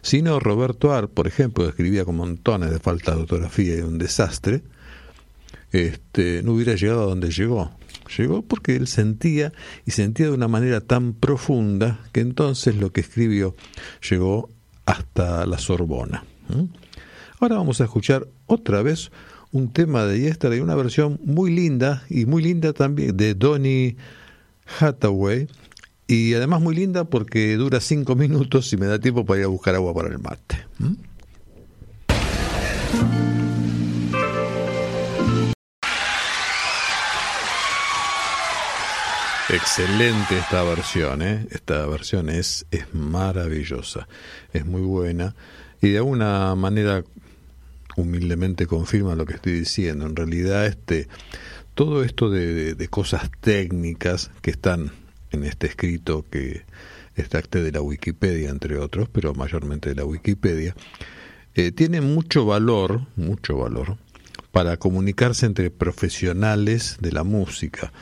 [0.00, 3.98] Si no, Roberto Ar, por ejemplo, escribía con montones de falta de ortografía y un
[3.98, 4.62] desastre,
[5.72, 7.72] este, no hubiera llegado a donde llegó.
[8.16, 9.52] Llegó porque él sentía
[9.84, 13.56] y sentía de una manera tan profunda que entonces lo que escribió
[14.08, 14.50] llegó
[14.86, 16.24] hasta la Sorbona.
[17.40, 19.10] Ahora vamos a escuchar otra vez
[19.52, 23.96] un tema de Yesterday, una versión muy linda y muy linda también de Donny
[24.80, 25.46] Hathaway
[26.06, 29.48] y además muy linda porque dura cinco minutos y me da tiempo para ir a
[29.48, 30.66] buscar agua para el mate.
[39.50, 41.46] Excelente esta versión, ¿eh?
[41.50, 44.08] esta versión es, es maravillosa,
[44.54, 45.34] es muy buena
[45.82, 47.04] y de alguna manera
[47.96, 50.06] humildemente confirma lo que estoy diciendo.
[50.06, 51.08] En realidad, este,
[51.74, 54.92] todo esto de, de, cosas técnicas que están
[55.30, 56.62] en este escrito que
[57.16, 60.74] extracté de la Wikipedia, entre otros, pero mayormente de la Wikipedia,
[61.54, 63.96] eh, tiene mucho valor, mucho valor,
[64.52, 67.92] para comunicarse entre profesionales de la música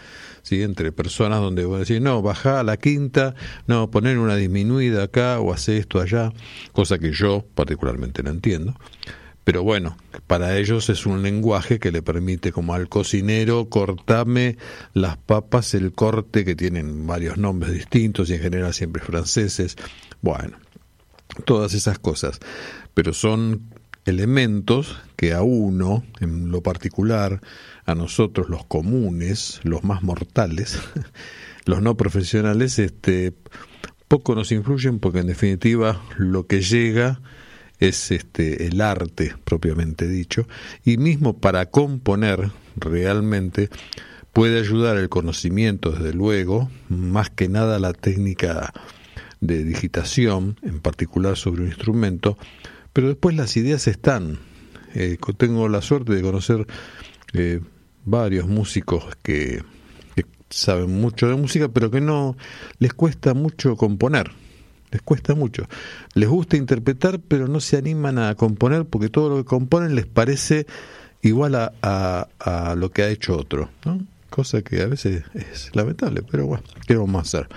[0.42, 0.62] ¿sí?
[0.62, 3.34] entre personas donde vos decís, no, baja a la quinta,
[3.66, 6.32] no, poner una disminuida acá o hacer esto allá,
[6.72, 8.74] cosa que yo particularmente no entiendo.
[9.44, 14.58] Pero bueno, para ellos es un lenguaje que le permite, como al cocinero, cortarme
[14.92, 19.76] las papas, el corte, que tienen varios nombres distintos y en general siempre franceses.
[20.20, 20.58] Bueno,
[21.44, 22.38] todas esas cosas.
[22.94, 23.62] Pero son
[24.04, 27.40] elementos que a uno, en lo particular,
[27.86, 30.78] a nosotros los comunes, los más mortales,
[31.64, 33.32] los no profesionales, este,
[34.08, 37.20] poco nos influyen porque en definitiva lo que llega
[37.80, 40.46] es este el arte propiamente dicho
[40.84, 43.68] y mismo para componer realmente
[44.32, 48.72] puede ayudar el conocimiento desde luego más que nada la técnica
[49.40, 52.38] de digitación en particular sobre un instrumento
[52.92, 54.38] pero después las ideas están
[54.94, 56.66] eh, tengo la suerte de conocer
[57.32, 57.60] eh,
[58.04, 59.62] varios músicos que,
[60.50, 62.36] saben mucho de música, pero que no
[62.78, 64.32] les cuesta mucho componer.
[64.90, 65.66] Les cuesta mucho.
[66.14, 70.06] Les gusta interpretar, pero no se animan a componer porque todo lo que componen les
[70.06, 70.66] parece
[71.22, 71.72] igual a,
[72.40, 73.70] a, lo que ha hecho otro.
[74.30, 77.48] Cosa que a veces es lamentable, pero bueno, ¿qué vamos a hacer?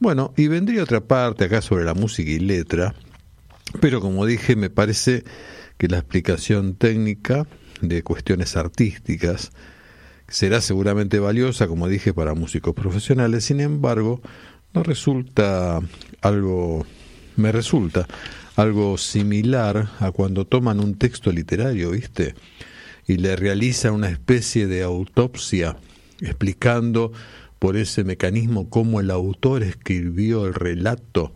[0.00, 2.94] Bueno, y vendría otra parte acá sobre la música y letra,
[3.80, 5.24] pero como dije, me parece
[5.78, 7.46] que la explicación técnica
[7.80, 9.52] de cuestiones artísticas
[10.28, 14.20] será seguramente valiosa, como dije, para músicos profesionales, sin embargo,
[14.74, 15.80] no resulta
[16.20, 16.84] algo,
[17.36, 18.06] me resulta
[18.56, 22.34] algo similar a cuando toman un texto literario, ¿viste?
[23.06, 25.76] Y le realizan una especie de autopsia
[26.20, 27.12] explicando
[27.58, 31.32] por ese mecanismo cómo el autor escribió el relato,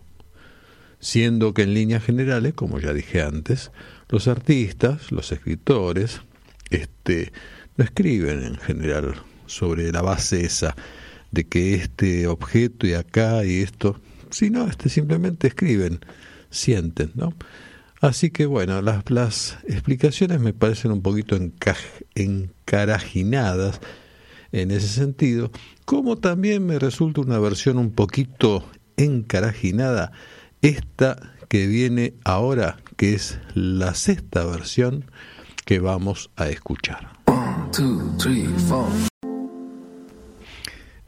[1.00, 3.70] siendo que en líneas generales, como ya dije antes,
[4.08, 6.22] los artistas, los escritores,
[6.70, 7.32] este,
[7.76, 9.14] no escriben en general
[9.46, 10.74] sobre la base esa
[11.30, 16.00] de que este objeto y acá y esto, sino este, simplemente escriben,
[16.50, 17.34] sienten, ¿no?
[18.00, 21.36] Así que bueno, las, las explicaciones me parecen un poquito
[22.14, 23.80] encarajinadas
[24.52, 25.50] en ese sentido,
[25.84, 28.64] como también me resulta una versión un poquito
[28.96, 30.12] encarajinada
[30.62, 35.04] esta que viene ahora, que es la sexta versión
[35.64, 37.10] que vamos a escuchar.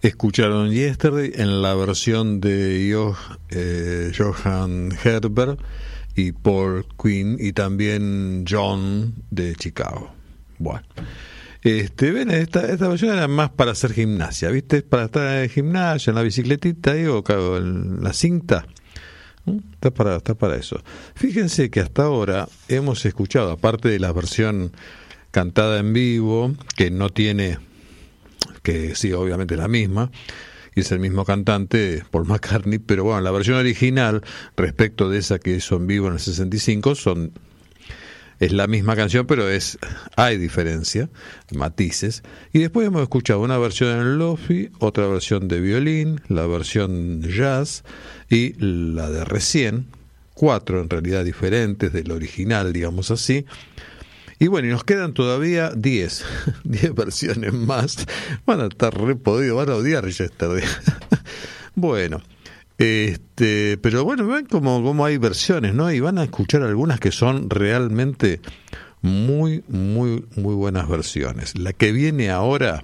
[0.03, 2.91] Escucharon Yesterday en la versión de
[3.51, 5.61] eh, Johan Herbert
[6.15, 10.13] y Paul Quinn y también John de Chicago.
[10.59, 10.83] Bueno,
[11.63, 14.83] este, ven, esta, esta versión era más para hacer gimnasia, ¿viste?
[14.83, 18.67] Para estar en gimnasia, en la bicicletita o en la cinta.
[19.73, 20.83] Está para, está para eso.
[21.15, 24.73] Fíjense que hasta ahora hemos escuchado, aparte de la versión
[25.31, 27.59] cantada en vivo, que no tiene,
[28.63, 30.11] que sí, obviamente la misma,
[30.75, 34.23] y es el mismo cantante, Paul McCartney, pero bueno, la versión original
[34.57, 37.33] respecto de esa que hizo en vivo en el 65 son
[38.41, 39.79] es la misma canción, pero es
[40.17, 41.11] hay diferencia,
[41.53, 42.23] matices.
[42.55, 47.85] Y después hemos escuchado una versión en lofi, otra versión de violín, la versión jazz
[48.31, 49.89] y la de recién,
[50.33, 53.45] cuatro en realidad diferentes del original, digamos así.
[54.43, 56.25] Y bueno, y nos quedan todavía 10,
[56.65, 58.07] 10 versiones más.
[58.47, 60.65] Van a estar re podidos, van a odiar yesterday.
[61.75, 62.23] bueno,
[62.79, 65.93] este, pero bueno, ven como, como hay versiones, ¿no?
[65.93, 68.41] Y van a escuchar algunas que son realmente
[69.03, 71.59] muy, muy, muy buenas versiones.
[71.59, 72.81] La que viene ahora,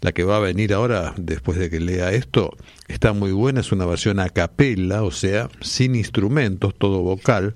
[0.00, 2.56] la que va a venir ahora, después de que lea esto,
[2.88, 7.54] está muy buena, es una versión a capella, o sea, sin instrumentos, todo vocal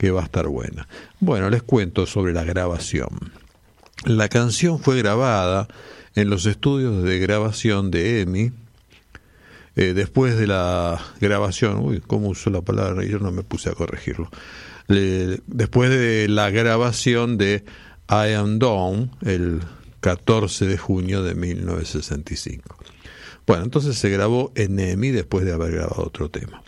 [0.00, 0.88] que va a estar buena.
[1.20, 3.10] Bueno, les cuento sobre la grabación.
[4.06, 5.68] La canción fue grabada
[6.14, 8.50] en los estudios de grabación de EMI.
[9.76, 13.04] Eh, después de la grabación, uy, ¿cómo usó la palabra?
[13.04, 14.30] Yo no me puse a corregirlo.
[14.88, 17.62] después de la grabación de
[18.08, 19.60] I Am Down, el
[20.00, 22.74] 14 de junio de 1965.
[23.46, 26.62] Bueno, entonces se grabó en EMI después de haber grabado otro tema.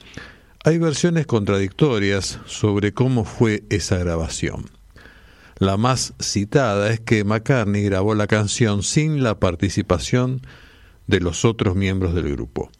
[0.65, 4.67] Hay versiones contradictorias sobre cómo fue esa grabación.
[5.59, 10.41] La más citada es que McCartney grabó la canción sin la participación
[11.09, 12.71] de los otros miembros del grupo.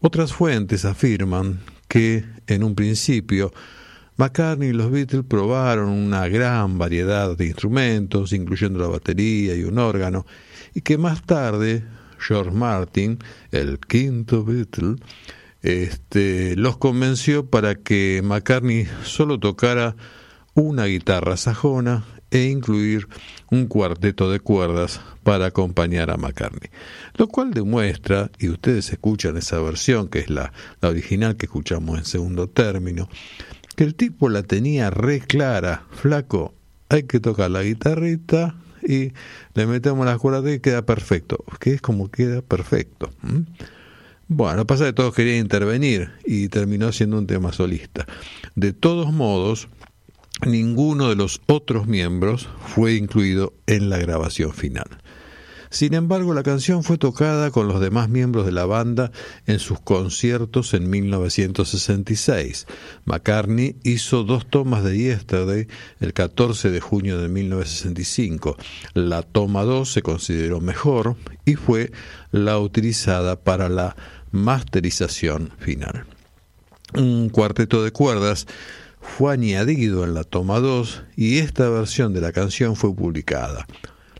[0.00, 3.52] Otras fuentes afirman que, en un principio,
[4.16, 9.78] McCartney y los Beatles probaron una gran variedad de instrumentos, incluyendo la batería y un
[9.78, 10.26] órgano,
[10.74, 11.84] y que más tarde
[12.18, 13.20] George Martin,
[13.52, 14.96] el quinto Beatle,
[15.62, 19.96] este, los convenció para que McCartney solo tocara
[20.54, 23.08] una guitarra sajona e incluir
[23.50, 26.70] un cuarteto de cuerdas para acompañar a McCartney.
[27.16, 30.52] Lo cual demuestra, y ustedes escuchan esa versión, que es la,
[30.82, 33.08] original que escuchamos en segundo término,
[33.76, 36.54] que el tipo la tenía re clara, flaco,
[36.88, 39.12] hay que tocar la guitarrita y
[39.54, 43.10] le metemos las cuerdas y queda perfecto, que es como queda perfecto.
[44.32, 48.06] Bueno, pasa que todos querían intervenir y terminó siendo un tema solista.
[48.54, 49.68] De todos modos,
[50.46, 54.86] ninguno de los otros miembros fue incluido en la grabación final.
[55.72, 59.12] Sin embargo, la canción fue tocada con los demás miembros de la banda
[59.46, 62.66] en sus conciertos en 1966.
[63.04, 65.68] McCartney hizo dos tomas de Yesterday
[66.00, 68.56] el 14 de junio de 1965.
[68.94, 71.92] La toma 2 se consideró mejor y fue
[72.32, 73.96] la utilizada para la
[74.32, 76.04] masterización final.
[76.94, 78.46] Un cuarteto de cuerdas
[79.00, 83.66] fue añadido en la toma 2 y esta versión de la canción fue publicada.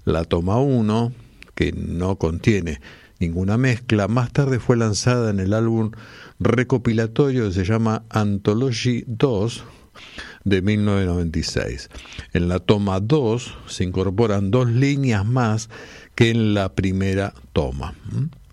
[0.04, 1.12] La toma 1,
[1.54, 2.80] que no contiene
[3.18, 5.90] ninguna mezcla, más tarde fue lanzada en el álbum
[6.38, 9.64] recopilatorio que se llama Anthology 2
[10.44, 11.90] de 1996.
[12.32, 15.68] En la toma 2 se incorporan dos líneas más
[16.14, 17.94] que en la primera toma,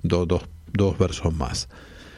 [0.03, 0.43] dos, dos
[0.77, 1.67] dos versos más.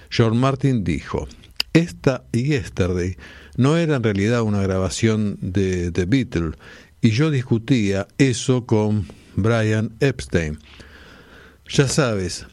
[0.10, 1.28] George Martin dijo,
[1.74, 3.18] esta Yesterday
[3.58, 6.56] no era en realidad una grabación de The Beatles
[7.02, 10.60] y yo discutía eso con Brian Epstein.
[11.68, 12.48] Ya sabes,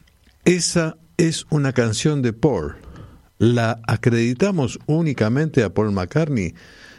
[0.45, 2.77] esa es una canción de Paul.
[3.39, 6.55] ¿La acreditamos únicamente a Paul McCartney?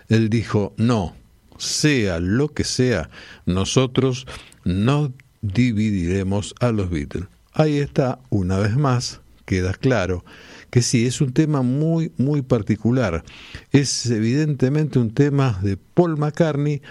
[0.10, 1.16] Él dijo, no,
[1.58, 3.10] sea lo que sea,
[3.46, 4.26] nosotros
[4.64, 7.28] no dividiremos a los Beatles.
[7.60, 10.24] Ahí está, una vez más, queda claro
[10.70, 13.24] que sí, es un tema muy, muy particular.
[13.72, 16.84] Es evidentemente un tema de Paul McCartney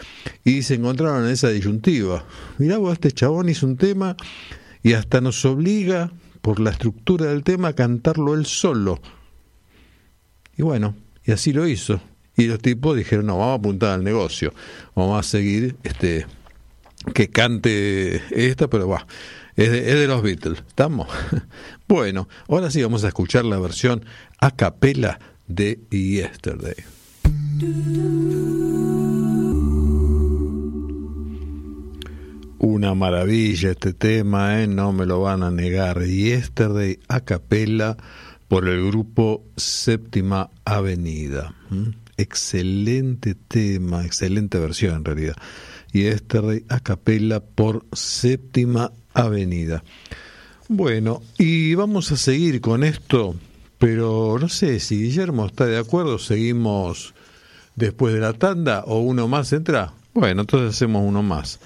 [0.42, 2.26] y se encontraron en esa disyuntiva.
[2.58, 4.16] Mirá vos, este chabón hizo un tema
[4.82, 9.00] y hasta nos obliga, por la estructura del tema, a cantarlo él solo.
[10.56, 12.00] Y bueno, y así lo hizo.
[12.36, 14.52] Y los tipos dijeron, no, vamos a apuntar al negocio,
[14.96, 16.26] vamos a seguir este
[17.14, 19.06] que cante esta, pero va
[19.56, 20.62] es de, los Beatles.
[20.66, 21.08] ¿Estamos?
[21.88, 24.04] Bueno, ahora sí vamos a escuchar la versión
[24.40, 26.74] a capela de Yesterday.
[32.58, 34.66] Una maravilla este tema, ¿eh?
[34.66, 36.02] no me lo van a negar.
[36.02, 37.96] Yesterday a capela
[38.48, 41.54] por el grupo Séptima Avenida.
[42.16, 45.36] Excelente tema, excelente versión en realidad.
[45.92, 49.05] Yesterday a capela por Séptima Avenida.
[50.68, 53.36] Bueno, y vamos a seguir con esto,
[53.78, 57.14] pero no sé si Guillermo está de acuerdo, seguimos
[57.76, 59.92] después de la tanda o uno más entra.
[60.12, 61.60] Bueno, entonces hacemos uno más.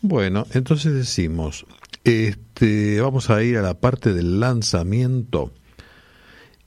[0.00, 1.66] Bueno, entonces decimos,
[2.04, 5.52] este, vamos a ir a la parte del lanzamiento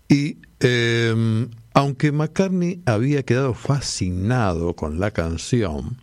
[0.09, 6.00] y em, aunque McCartney había quedado fascinado con la canción,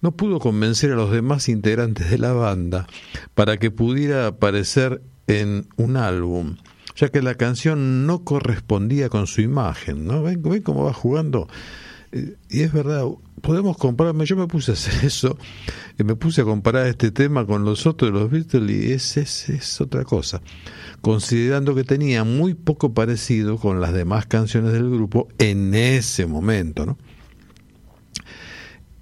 [0.00, 2.86] no pudo convencer a los demás integrantes de la banda
[3.34, 6.56] para que pudiera aparecer en un álbum,
[6.94, 10.22] ya que la canción no correspondía con su imagen, ¿no?
[10.22, 11.48] ¿Ven, ven cómo va jugando?
[12.12, 13.04] Eh, y es verdad,
[13.42, 15.36] podemos compararme, yo me puse a hacer eso,
[15.98, 19.48] me puse a comparar este tema con los otros de los Beatles y es, es,
[19.48, 20.40] es otra cosa,
[21.00, 26.86] considerando que tenía muy poco parecido con las demás canciones del grupo en ese momento,
[26.86, 26.98] ¿no?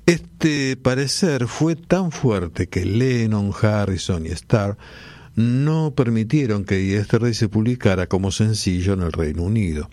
[0.06, 4.76] Este parecer fue tan fuerte que Lennon, Harrison y Starr
[5.34, 9.88] no permitieron que Yesterday se publicara como sencillo en el Reino Unido.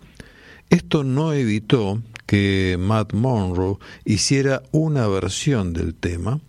[0.70, 6.42] Esto no evitó que Matt Monroe hiciera una versión del tema,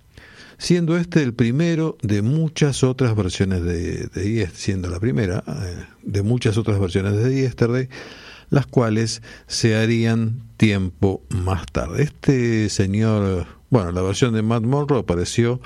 [0.58, 6.56] siendo este el primero de muchas otras versiones de, siendo la primera eh, de muchas
[6.58, 7.88] otras versiones de Yesterday,
[8.52, 12.02] las cuales se harían tiempo más tarde.
[12.02, 15.58] Este señor, bueno, la versión de Matt Monroe apareció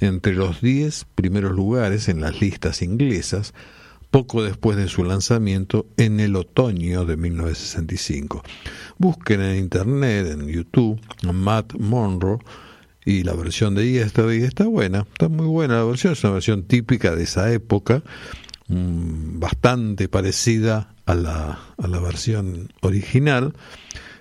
[0.00, 3.54] entre los 10 primeros lugares en las listas inglesas
[4.10, 8.42] poco después de su lanzamiento en el otoño de 1965.
[8.98, 11.00] Busquen en internet, en YouTube,
[11.32, 12.38] Matt Monroe
[13.02, 16.64] y la versión de Yesterday está buena, está muy buena la versión, es una versión
[16.64, 18.02] típica de esa época,
[18.68, 23.54] mm, bastante parecida a la, a la versión original.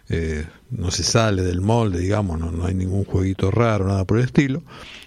[0.07, 4.19] Eh, no se sale del molde, digamos, no, no hay ningún jueguito raro, nada por
[4.19, 4.63] el estilo.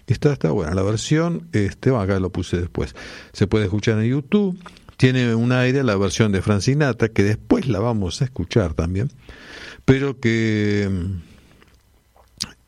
[0.07, 0.75] Está, está buena.
[0.75, 2.95] La versión, este, acá lo puse después.
[3.33, 4.59] Se puede escuchar en YouTube.
[4.97, 9.13] Tiene un aire la versión de Francinata, que después la vamos a escuchar también,
[9.85, 11.21] pero que mm,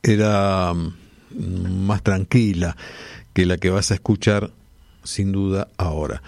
[0.04, 2.76] era mm, más tranquila
[3.32, 4.52] que la que vas a escuchar
[5.02, 6.22] sin duda ahora.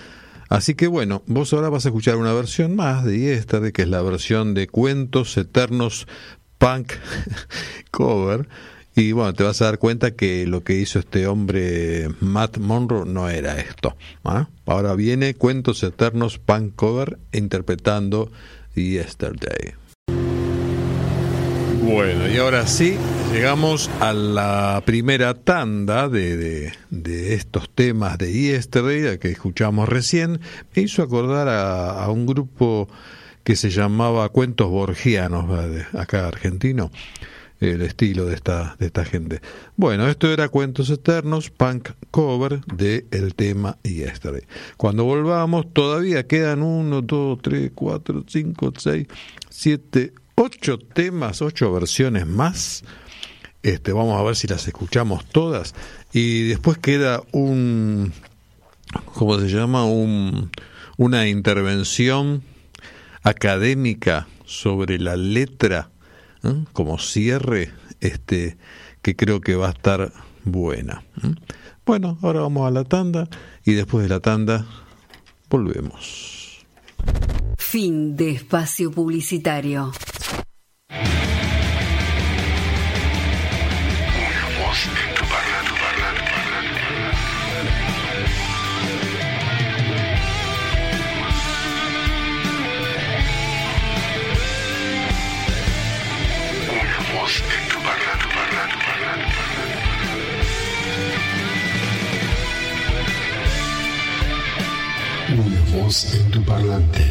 [0.52, 3.88] Así que bueno, vos ahora vas a escuchar una versión más de esta, que es
[3.88, 6.06] la versión de Cuentos Eternos
[6.58, 6.92] Punk
[7.90, 8.46] Cover.
[8.94, 13.06] Y bueno, te vas a dar cuenta que lo que hizo este hombre Matt Monroe
[13.06, 13.96] no era esto.
[14.24, 14.50] ¿ah?
[14.66, 18.30] Ahora viene Cuentos Eternos Punk Cover interpretando
[18.74, 19.72] Yesterday.
[21.84, 22.96] Bueno, y ahora sí,
[23.32, 30.40] llegamos a la primera tanda de, de, estos temas de Yesterday que escuchamos recién.
[30.76, 32.88] Me hizo acordar a, un grupo
[33.42, 35.44] que se llamaba Cuentos Borgianos,
[35.92, 36.92] acá argentino,
[37.58, 39.40] el estilo de esta, de esta gente.
[39.76, 44.42] Bueno, esto era Cuentos Eternos, punk cover de el tema Yesterday.
[44.76, 49.08] Cuando volvamos, todavía quedan uno, dos, tres, cuatro, cinco, seis,
[49.50, 52.84] siete, ocho temas, ocho versiones más.
[53.62, 55.74] Este, vamos a ver si las escuchamos todas.
[56.12, 58.12] Y después queda un,
[59.14, 59.84] ¿cómo se llama?
[59.84, 60.50] Un,
[60.96, 62.42] una intervención
[63.22, 65.90] académica sobre la letra,
[66.42, 66.64] ¿eh?
[66.72, 67.70] como cierre,
[68.00, 68.56] este,
[69.00, 70.12] que creo que va a estar
[70.44, 71.04] buena.
[71.22, 71.34] ¿eh?
[71.86, 73.28] Bueno, ahora vamos a la tanda
[73.64, 74.66] y después de la tanda
[75.48, 76.64] volvemos.
[77.58, 79.92] Fin de espacio publicitario.
[105.92, 107.04] En tu parlante.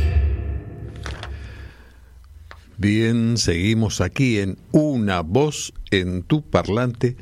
[2.77, 7.15] Bien, seguimos aquí en Una voz en tu parlante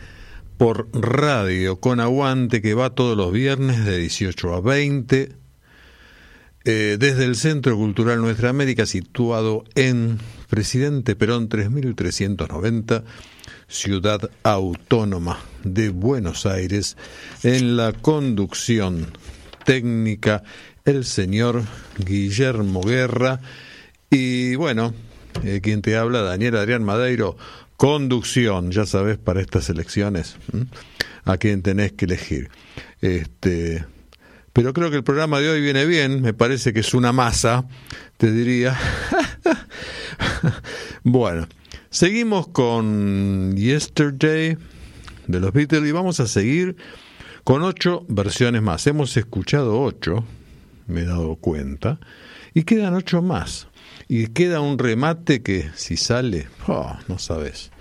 [0.57, 5.34] por radio con aguante que va todos los viernes de 18 a 20
[6.64, 10.18] eh, desde el Centro Cultural Nuestra América situado en
[10.49, 13.03] Presidente Perón 3390
[13.68, 16.95] Ciudad Autónoma de Buenos Aires
[17.43, 19.07] en la conducción
[19.70, 20.41] técnica
[20.86, 21.63] el señor
[21.97, 23.39] Guillermo Guerra
[24.09, 24.93] y bueno,
[25.43, 27.38] eh, quien te habla, Daniel Adrián Madeiro,
[27.77, 30.38] conducción, ya sabes, para estas elecciones,
[31.25, 32.49] a quien tenés que elegir.
[33.01, 33.86] Este,
[34.51, 37.65] pero creo que el programa de hoy viene bien, me parece que es una masa,
[38.17, 38.77] te diría.
[41.03, 41.47] bueno,
[41.89, 44.57] seguimos con Yesterday
[45.27, 46.75] de los Beatles y vamos a seguir
[47.43, 48.86] con ocho versiones más.
[48.88, 50.25] Hemos escuchado ocho,
[50.90, 52.00] me he dado cuenta,
[52.54, 53.68] y quedan ocho más.
[54.08, 57.72] Y queda un remate que si sale, oh, no sabes.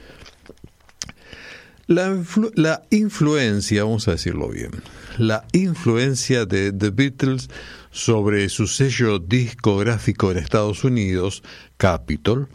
[1.87, 2.23] La,
[2.55, 4.71] la, influencia, vamos a decirlo bien,
[5.17, 7.49] la influencia de The Beatles
[7.91, 11.43] sobre su sello discográfico en Estados Unidos,
[11.79, 12.49] Capitol,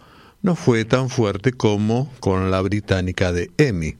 [0.43, 3.95] no fue tan fuerte como con la británica de EMI.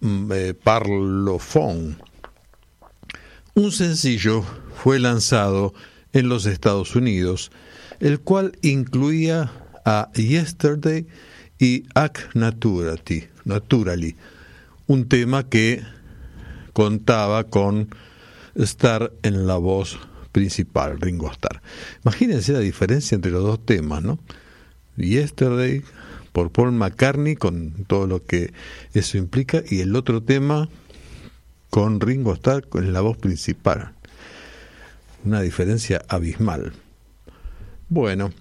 [0.00, 1.96] mm, eh, Parlophone.
[3.58, 4.44] Un sencillo
[4.74, 5.72] fue lanzado
[6.12, 7.50] en los Estados Unidos,
[8.00, 9.50] el cual incluía
[9.86, 11.06] a Yesterday
[11.58, 14.16] y Ac Naturally,
[14.86, 15.82] un tema que
[16.74, 17.88] contaba con
[18.56, 20.00] Star en la voz
[20.32, 21.62] principal, Ringo Starr.
[22.04, 24.18] Imagínense la diferencia entre los dos temas, ¿no?
[24.98, 25.82] Yesterday
[26.32, 28.52] por Paul McCartney con todo lo que
[28.92, 30.68] eso implica y el otro tema
[31.76, 33.92] con Ringo Starr en la voz principal.
[35.26, 36.72] Una diferencia abismal.
[37.90, 38.32] Bueno,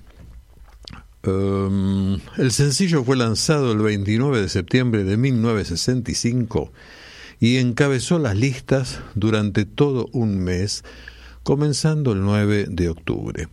[1.27, 6.71] um, el sencillo fue lanzado el 29 de septiembre de 1965
[7.41, 10.85] y encabezó las listas durante todo un mes,
[11.43, 13.49] comenzando el 9 de octubre.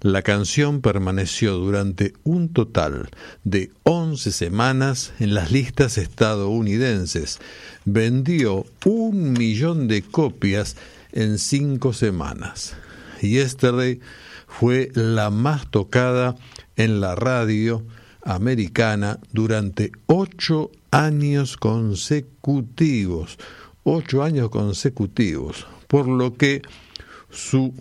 [0.00, 3.08] La canción permaneció durante un total
[3.44, 7.38] de 11 semanas en las listas estadounidenses.
[7.84, 10.76] Vendió un millón de copias
[11.12, 12.76] en cinco semanas.
[13.22, 14.00] Yesterday
[14.46, 16.36] fue la más tocada
[16.76, 17.84] en la radio
[18.22, 23.38] americana durante ocho años consecutivos,
[23.84, 26.62] ocho años consecutivos, por lo que
[27.30, 27.72] su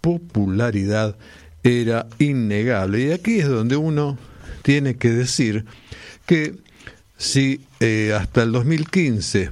[0.00, 1.16] popularidad
[1.62, 3.02] era innegable.
[3.02, 4.18] Y aquí es donde uno
[4.62, 5.64] tiene que decir
[6.26, 6.56] que
[7.16, 9.50] si eh, hasta el 2015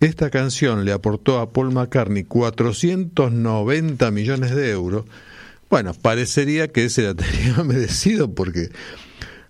[0.00, 5.04] esta canción le aportó a Paul McCartney 490 millones de euros,
[5.68, 8.70] bueno, parecería que se la tenía merecido porque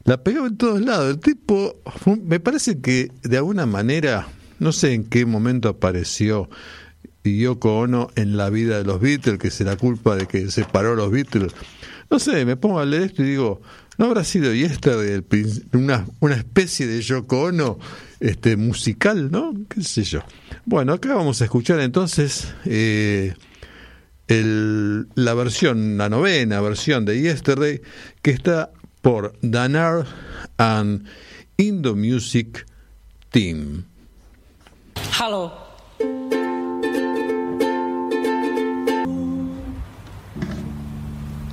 [0.05, 1.11] la pegó en todos lados.
[1.11, 1.77] El tipo,
[2.25, 4.27] me parece que de alguna manera,
[4.59, 6.49] no sé en qué momento apareció
[7.37, 11.11] Yoko Ono en la vida de los Beatles, que será culpa de que separó los
[11.11, 11.53] Beatles.
[12.11, 13.61] No sé, me pongo a leer esto y digo,
[13.99, 14.97] ¿no habrá sido y esta
[15.73, 17.79] una, una especie de Yoko Ono
[18.21, 19.55] este, musical, no?
[19.69, 20.21] ¿Qué sé yo?
[20.65, 23.35] Bueno, acá vamos a escuchar entonces eh,
[24.29, 27.81] la versión, la novena versión de Yesterday,
[28.23, 28.71] que está
[29.03, 30.07] por Danar
[30.59, 31.05] and
[31.57, 32.67] Indo Music
[33.31, 33.85] Team.
[35.19, 35.68] Hello.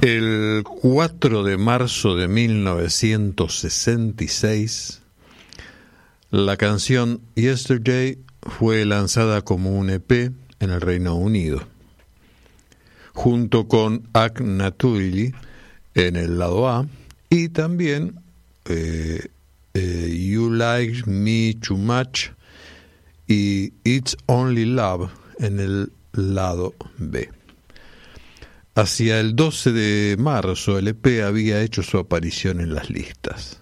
[0.05, 5.01] El 4 de marzo de 1966,
[6.29, 11.63] la canción Yesterday fue lanzada como un EP en el Reino Unido,
[13.15, 15.33] junto con Act Naturally
[15.95, 16.87] en el lado A
[17.31, 18.19] y también
[18.65, 19.29] eh,
[19.73, 22.27] eh, You Like Me Too Much
[23.27, 27.27] y It's Only Love en el lado B.
[28.77, 33.61] Hacia el 12 de marzo el EP había hecho su aparición en las listas.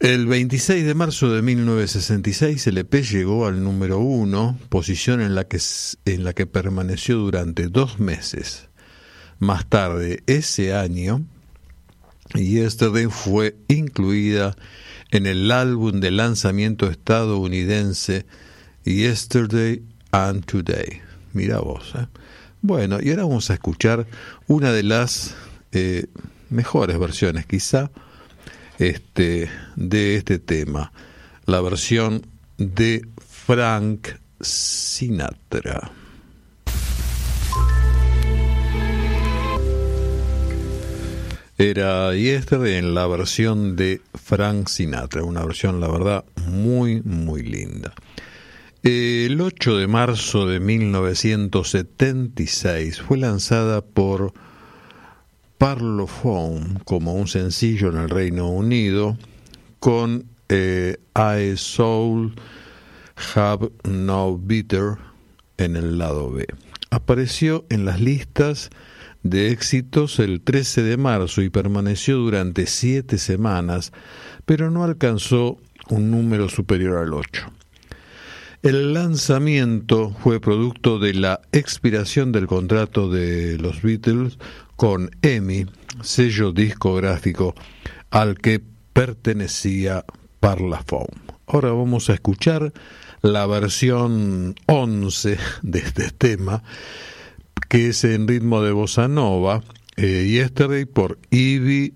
[0.00, 5.44] El 26 de marzo de 1966 el EP llegó al número uno, posición en la
[5.44, 5.60] que,
[6.06, 8.70] en la que permaneció durante dos meses.
[9.38, 11.26] Más tarde, ese año,
[12.32, 14.56] Yesterday fue incluida
[15.10, 18.24] en el álbum de lanzamiento estadounidense
[18.84, 19.82] Yesterday
[20.12, 21.02] and Today.
[21.34, 22.06] Mira vos, ¿eh?
[22.66, 24.06] Bueno, y ahora vamos a escuchar
[24.46, 25.34] una de las
[25.72, 26.06] eh,
[26.48, 27.90] mejores versiones, quizá,
[28.78, 30.90] este, de este tema,
[31.44, 32.24] la versión
[32.56, 34.08] de Frank
[34.40, 35.92] Sinatra.
[41.58, 47.92] Era Yesterday en la versión de Frank Sinatra, una versión, la verdad, muy, muy linda.
[48.84, 54.34] El 8 de marzo de 1976 fue lanzada por
[55.56, 59.16] Parlophone como un sencillo en el Reino Unido
[59.80, 62.34] con eh, I Soul
[63.34, 64.98] Have No Bitter
[65.56, 66.46] en el lado B.
[66.90, 68.68] Apareció en las listas
[69.22, 73.94] de éxitos el 13 de marzo y permaneció durante siete semanas,
[74.44, 75.56] pero no alcanzó
[75.88, 77.50] un número superior al 8.
[78.64, 84.38] El lanzamiento fue producto de la expiración del contrato de los Beatles
[84.76, 85.66] con EMI,
[86.00, 87.54] sello discográfico
[88.08, 88.62] al que
[88.94, 90.06] pertenecía
[90.40, 91.12] Parlophone.
[91.46, 92.72] Ahora vamos a escuchar
[93.20, 96.62] la versión 11 de este tema,
[97.68, 99.62] que es en ritmo de bossa nova,
[99.98, 101.92] eh, Yesterday por Ivy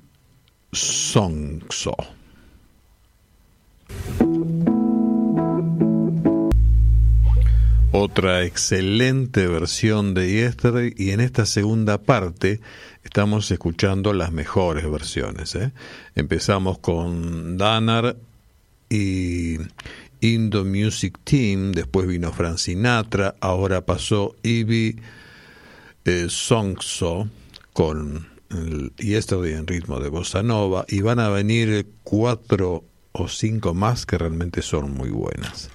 [0.70, 1.96] Songso.
[7.92, 12.60] Otra excelente versión de Yesterday y en esta segunda parte
[13.02, 15.54] estamos escuchando las mejores versiones.
[15.54, 15.72] ¿eh?
[16.14, 18.16] Empezamos con Danar
[18.90, 19.56] y
[20.20, 25.00] Indo Music Team, después vino Frank Sinatra, ahora pasó Ivy
[26.04, 27.28] eh, Songso
[27.72, 33.74] con el Yesterday en ritmo de bossa nova y van a venir cuatro o cinco
[33.74, 35.70] más que realmente son muy buenas.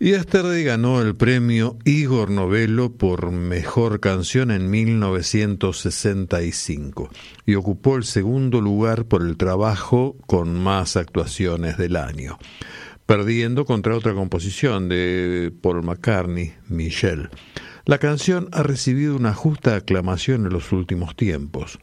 [0.00, 7.10] Yesterday ganó el premio Igor Novello por Mejor Canción en 1965
[7.44, 12.38] y ocupó el segundo lugar por el trabajo con más actuaciones del año,
[13.04, 17.28] perdiendo contra otra composición de Paul McCartney, Michelle.
[17.84, 21.78] La canción ha recibido una justa aclamación en los últimos tiempos.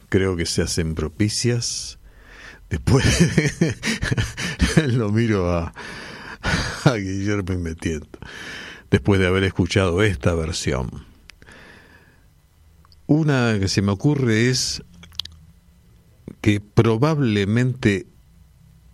[0.07, 1.99] creo que se hacen propicias.
[2.70, 3.05] Después
[4.88, 5.74] lo miro a,
[6.86, 8.20] a Guillermo y me tiento.
[8.89, 10.89] Después de haber escuchado esta versión.
[13.07, 14.84] Una que se me ocurre es
[16.41, 18.07] que probablemente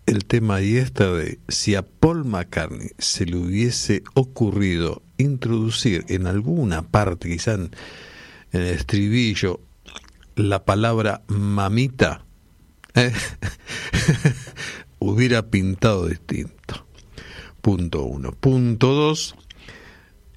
[0.06, 6.28] el tema y esta de si a Paul McCartney se le hubiese ocurrido introducir en
[6.28, 7.58] alguna parte, quizá
[8.56, 9.60] el estribillo,
[10.36, 12.26] la palabra mamita,
[12.94, 13.12] ¿eh?
[15.00, 16.88] hubiera pintado distinto.
[17.62, 18.32] Punto uno.
[18.32, 19.36] Punto dos,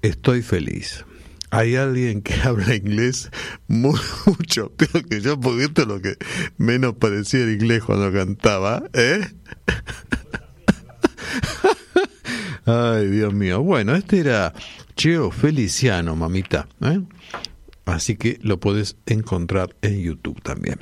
[0.03, 1.05] estoy feliz.
[1.51, 3.31] Hay alguien que habla inglés
[3.69, 6.17] mucho, creo que yo, porque esto es lo que
[6.57, 9.27] menos parecía el inglés cuando cantaba, ¿eh?
[12.67, 13.63] Ay, Dios mío.
[13.63, 14.53] Bueno, este era
[14.95, 16.69] Cheo Feliciano, mamita.
[16.83, 17.01] ¿eh?
[17.89, 20.79] Así que lo puedes encontrar en YouTube también.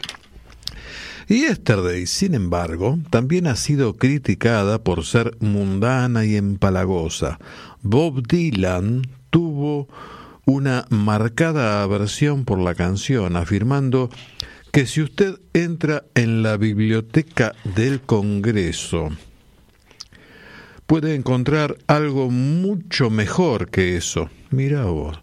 [1.29, 7.39] Y Yesterday, sin embargo, también ha sido criticada por ser mundana y empalagosa.
[7.83, 9.89] Bob Dylan tuvo
[10.45, 14.09] una marcada aversión por la canción, afirmando
[14.71, 19.09] que si usted entra en la biblioteca del Congreso,
[20.87, 24.31] puede encontrar algo mucho mejor que eso.
[24.51, 25.19] Mira vos.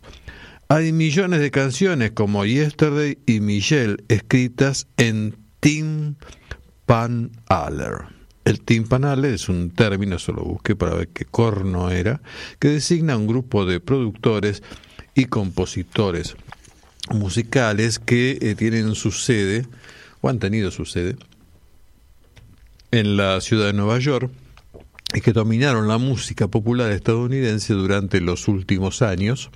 [0.74, 6.18] Hay millones de canciones como Yesterday y Michelle escritas en timpanaler.
[8.44, 12.24] El timpanaler es un término, solo busqué para ver qué corno era,
[12.58, 14.64] que designa un grupo de productores
[15.14, 16.36] y compositores
[17.12, 19.68] musicales que eh, tienen su sede,
[20.22, 21.18] o han tenido su sede,
[22.90, 24.32] en la ciudad de Nueva York,
[25.14, 29.52] y que dominaron la música popular estadounidense durante los últimos años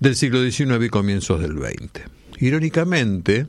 [0.00, 2.02] del siglo XIX y comienzos del XX.
[2.38, 3.46] Irónicamente,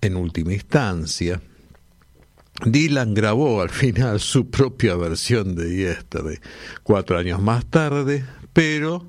[0.00, 1.40] en última instancia,
[2.64, 6.38] Dylan grabó al final su propia versión de Yesterday
[6.82, 9.06] cuatro años más tarde, pero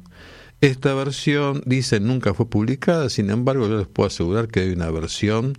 [0.62, 4.92] esta versión, dicen, nunca fue publicada, sin embargo yo les puedo asegurar que hay una
[4.92, 5.56] versión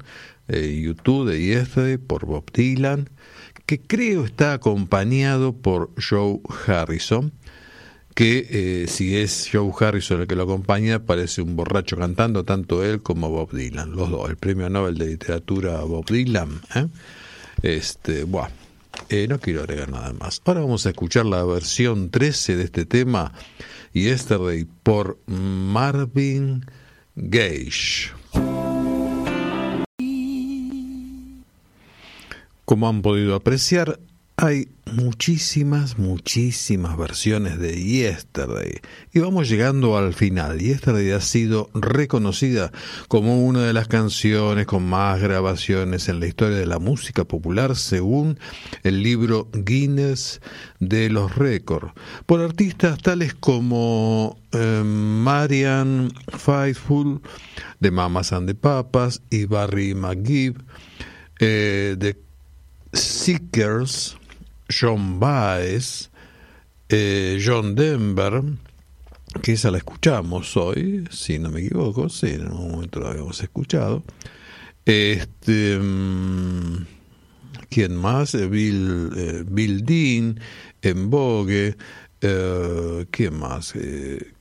[0.49, 3.09] en YouTube de Yesterday por Bob Dylan,
[3.67, 7.33] que creo está acompañado por Joe Harrison,
[8.15, 8.47] que
[8.83, 13.03] eh, si es Joe Harrison el que lo acompaña, parece un borracho cantando, tanto él
[13.03, 14.29] como Bob Dylan, los dos.
[14.29, 16.61] El premio Nobel de Literatura Bob Dylan.
[16.75, 16.87] ¿eh?
[17.63, 18.49] Este, buah,
[19.09, 20.41] eh, no quiero agregar nada más.
[20.45, 23.33] Ahora vamos a escuchar la versión 13 de este tema,
[23.93, 26.65] Yesterday, por Marvin
[27.17, 28.13] Gage.
[32.65, 33.99] Como han podido apreciar,
[34.41, 38.81] hay muchísimas, muchísimas versiones de Yesterday.
[39.13, 40.59] Y vamos llegando al final.
[40.59, 42.73] Yesterday ha sido reconocida
[43.09, 47.77] como una de las canciones con más grabaciones en la historia de la música popular
[47.77, 48.39] según
[48.83, 50.41] el libro Guinness
[50.79, 51.93] de los récords,
[52.25, 57.21] por artistas tales como eh, Marian Faithful
[57.79, 60.55] de Mamas and the Papas y Barry McGee
[61.41, 62.17] eh, de
[62.95, 64.17] Seekers
[64.71, 66.11] John Baez,
[66.89, 68.43] eh, John Denver,
[69.43, 73.41] que esa la escuchamos hoy, si no me equivoco, sí, en un momento la habíamos
[73.43, 74.03] escuchado.
[74.85, 76.87] Este, mm,
[77.69, 78.35] ¿Quién más?
[78.35, 80.41] Eh, Bill, eh, Bill Dean,
[80.83, 81.77] En Vogue,
[83.11, 83.75] ¿quién más?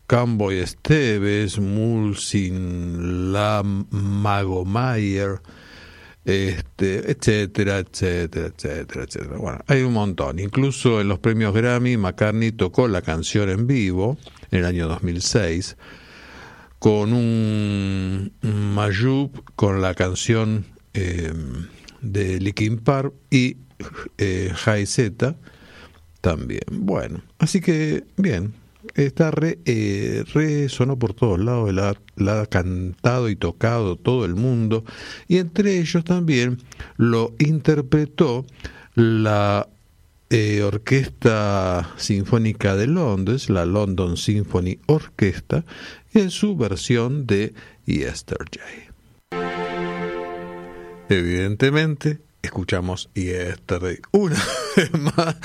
[0.08, 5.42] Camboy Esteves, Mulsin Lam Magomayer,
[6.26, 9.38] este, etcétera, etcétera, etcétera, etcétera.
[9.38, 10.40] Bueno, hay un montón.
[10.40, 14.18] Incluso en los premios Grammy, McCartney tocó la canción en vivo
[14.52, 15.78] en el año 2006
[16.80, 21.34] con un Mayub con la canción eh,
[22.02, 23.58] de Linkin Park y
[24.18, 24.54] eh,
[24.86, 25.36] Z
[26.22, 26.62] también.
[26.72, 28.54] Bueno, así que bien,
[28.96, 30.24] está re, eh,
[30.70, 34.84] sonó por todos lados, la, ha cantado y tocado todo el mundo,
[35.28, 36.60] y entre ellos también
[36.98, 38.46] lo interpretó
[38.96, 39.68] la
[40.30, 45.66] eh, Orquesta Sinfónica de Londres, la London Symphony Orchestra,
[46.14, 47.54] en su versión de
[47.86, 48.90] Yesterday.
[51.10, 54.42] Evidentemente, escuchamos Yesterday una
[54.76, 55.36] vez más.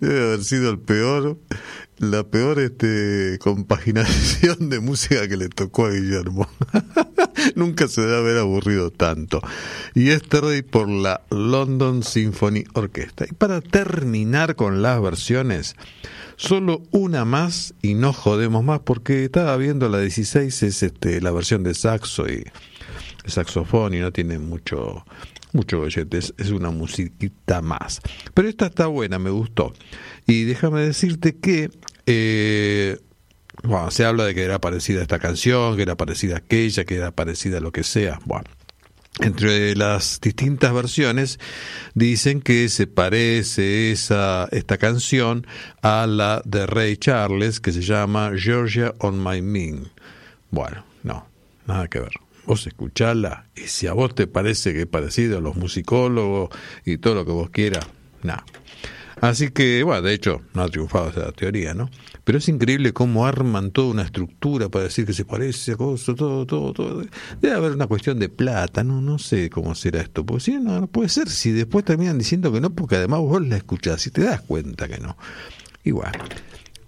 [0.00, 1.38] Debe haber sido el peor
[2.02, 6.48] la peor este, compaginación de música que le tocó a Guillermo.
[7.54, 9.40] Nunca se debe haber aburrido tanto.
[9.94, 13.26] Y Yesterday por la London Symphony Orchestra.
[13.30, 15.76] Y para terminar con las versiones,
[16.36, 21.30] solo una más y no jodemos más porque estaba viendo la 16, es este, la
[21.30, 22.44] versión de saxo y
[23.26, 25.04] saxofón y no tiene mucho
[25.52, 28.00] mucho es, es una musiquita más.
[28.34, 29.72] Pero esta está buena, me gustó.
[30.26, 31.70] Y déjame decirte que
[32.06, 32.98] eh,
[33.62, 37.10] bueno, se habla de que era parecida esta canción, que era parecida aquella, que era
[37.12, 38.18] parecida a lo que sea.
[38.24, 38.48] Bueno,
[39.20, 41.38] entre las distintas versiones
[41.94, 45.46] dicen que se parece esa, esta canción
[45.82, 49.88] a la de Ray Charles que se llama Georgia on My Mind.
[50.50, 51.26] Bueno, no,
[51.66, 52.21] nada que ver.
[52.46, 56.50] Vos escuchala y si a vos te parece que es parecido a los musicólogos
[56.84, 57.86] y todo lo que vos quieras,
[58.22, 58.44] nada.
[59.22, 61.88] Así que, bueno, de hecho, no ha triunfado esa teoría, ¿no?
[62.24, 66.16] Pero es increíble cómo arman toda una estructura para decir que se parece a cosas,
[66.16, 67.04] todo, todo, todo.
[67.40, 70.26] Debe haber una cuestión de plata, no, no sé cómo será esto.
[70.26, 73.46] Porque si no, no puede ser, si después terminan diciendo que no, porque además vos
[73.46, 75.16] la escuchás y te das cuenta que no.
[75.84, 76.12] Igual,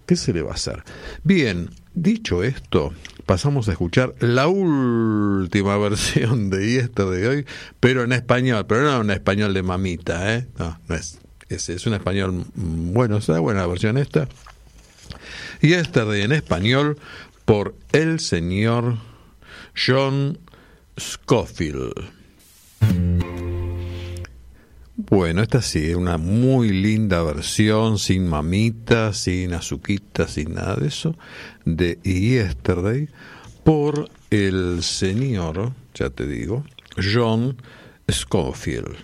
[0.07, 0.83] ¿qué se le va a hacer?
[1.23, 2.93] Bien, dicho esto,
[3.27, 7.47] pasamos a escuchar la última versión de Yester de hoy,
[7.81, 10.47] pero en español, pero no en español de mamita, ¿eh?
[10.59, 11.19] No, no es
[11.55, 14.29] es, un español bueno, está buena versión esta.
[15.61, 16.99] Y esta de en español
[17.45, 18.99] por el señor
[19.75, 20.39] John
[20.99, 21.93] Scofield.
[25.15, 30.89] Bueno, esta sí, es una muy linda versión, sin mamita, sin azuquita, sin nada de
[30.89, 31.15] eso,
[31.65, 33.09] de Yesterday,
[33.63, 36.65] por el señor, ya te digo,
[36.97, 37.57] John
[38.11, 38.97] Scofield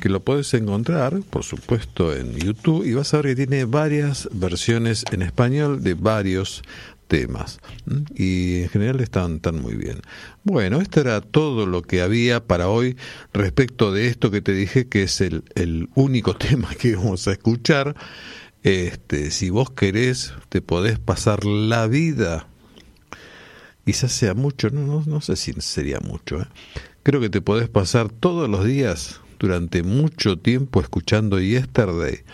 [0.00, 4.28] que lo puedes encontrar, por supuesto, en YouTube y vas a ver que tiene varias
[4.32, 6.62] versiones en español de varios
[7.08, 7.58] temas
[8.14, 10.00] y en general están, están muy bien.
[10.44, 12.96] Bueno, esto era todo lo que había para hoy
[13.32, 17.32] respecto de esto que te dije que es el, el único tema que vamos a
[17.32, 17.96] escuchar.
[18.62, 22.48] Este, si vos querés, te podés pasar la vida,
[23.84, 26.46] quizás sea mucho, no, no, no sé si sería mucho, ¿eh?
[27.02, 32.24] creo que te podés pasar todos los días durante mucho tiempo escuchando Yesterday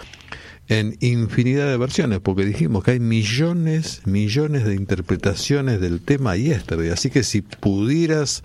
[0.68, 6.90] en infinidad de versiones, porque dijimos que hay millones, millones de interpretaciones del tema Yesterday,
[6.90, 8.42] así que si pudieras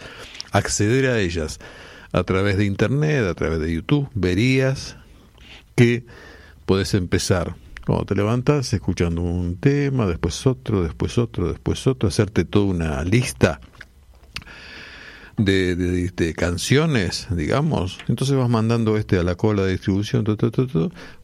[0.52, 1.60] acceder a ellas
[2.12, 4.98] a través de Internet, a través de YouTube, verías
[5.76, 6.06] que
[6.66, 7.56] puedes empezar.
[7.86, 13.04] Cuando te levantas escuchando un tema, después otro, después otro, después otro, hacerte toda una
[13.04, 13.62] lista
[15.40, 20.26] de, de, canciones, digamos, entonces vas mandando este a la cola de distribución,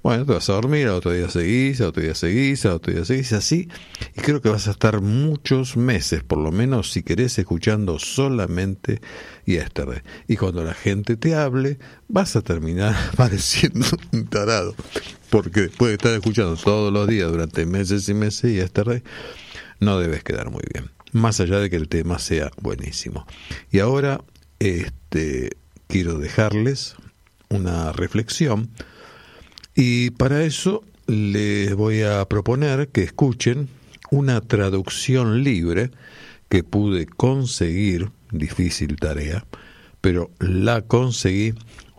[0.02, 2.94] bueno, te vas a dormir, a otro día seguís, a otro día seguís, a otro
[2.94, 3.68] día seguís, así,
[4.16, 9.02] y creo que vas a estar muchos meses, por lo menos si querés, escuchando solamente
[9.46, 10.02] Yesterday.
[10.28, 14.76] Y cuando la gente te hable, vas a terminar pareciendo un tarado
[15.30, 19.04] porque después de estar escuchando todos los días durante meses y meses y este rey,
[19.82, 20.95] no debes quedar muy bien.
[21.16, 23.26] Más allá de que el tema sea buenísimo.
[23.72, 24.22] Y ahora,
[24.60, 25.56] este,
[25.88, 26.98] quiero dejarles
[27.48, 28.70] una reflexión
[29.76, 33.70] y para eso les voy a proponer que escuchen
[34.12, 35.92] una traducción libre
[36.50, 39.46] que pude conseguir, difícil tarea,
[40.02, 41.54] pero la conseguí,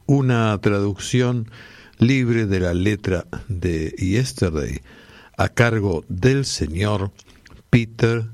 [0.04, 1.50] una traducción
[1.98, 4.82] libre de la letra de Yesterday
[5.38, 7.12] a cargo del señor
[7.70, 8.26] Peter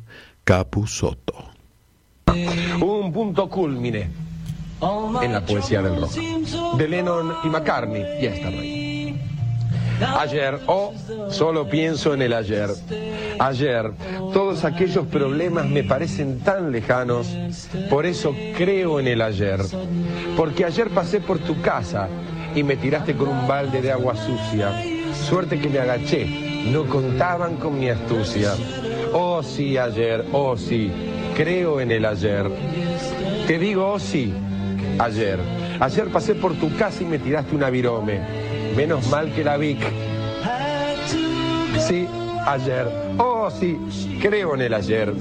[0.44, 1.34] Capusotto.
[2.80, 4.10] Un punto culmine
[5.22, 6.12] en la poesía del rock.
[6.76, 9.20] De Lennon y McCartney, Yesterday.
[10.18, 10.92] Ayer, o
[11.30, 12.70] solo pienso en el ayer.
[13.38, 13.92] Ayer,
[14.32, 17.28] todos aquellos problemas me parecen tan lejanos,
[17.88, 19.60] por eso creo en el ayer.
[20.36, 22.08] Porque ayer pasé por tu casa
[22.54, 24.72] y me tiraste con un balde de agua sucia.
[25.14, 28.52] Suerte que me agaché, no contaban con mi astucia.
[29.12, 30.90] Oh sí, ayer, oh sí,
[31.36, 32.50] creo en el ayer.
[33.46, 34.32] Te digo, oh sí,
[34.98, 35.38] ayer.
[35.80, 38.20] Ayer pasé por tu casa y me tiraste una virome.
[38.76, 39.80] Menos mal que la Vic.
[41.78, 42.06] Sí,
[42.46, 42.86] ayer.
[43.18, 43.78] Oh, sí,
[44.20, 45.12] creo en el ayer.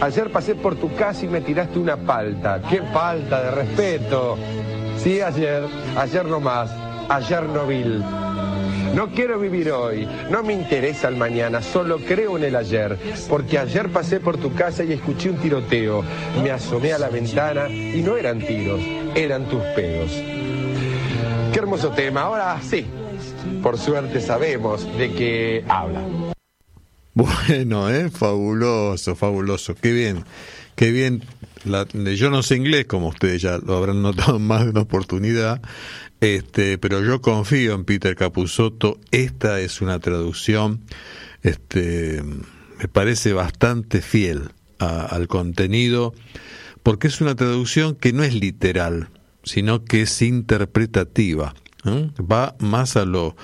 [0.00, 2.60] Ayer pasé por tu casa y me tiraste una palta.
[2.68, 4.36] ¡Qué falta de respeto!
[4.98, 5.64] Sí, ayer.
[5.96, 6.70] Ayer no más.
[7.08, 8.04] Ayer no vil.
[8.94, 13.58] No quiero vivir hoy, no me interesa el mañana, solo creo en el ayer, porque
[13.58, 16.04] ayer pasé por tu casa y escuché un tiroteo,
[16.42, 18.80] me asomé a la ventana y no eran tiros,
[19.14, 20.10] eran tus pedos.
[21.52, 22.84] Qué hermoso tema, ahora sí,
[23.62, 26.02] por suerte sabemos de qué habla.
[27.14, 28.10] Bueno, ¿eh?
[28.10, 30.24] fabuloso, fabuloso, qué bien,
[30.74, 31.22] qué bien.
[32.16, 35.60] yo no sé inglés, como ustedes ya lo habrán notado más de una oportunidad,
[36.20, 38.98] este, pero yo confío en Peter Capusotto.
[39.10, 40.80] Esta es una traducción,
[41.42, 46.14] este, me parece bastante fiel al contenido,
[46.82, 49.08] porque es una traducción que no es literal,
[49.42, 51.54] sino que es interpretativa.
[51.84, 52.10] ¿eh?
[52.20, 53.36] Va más a lo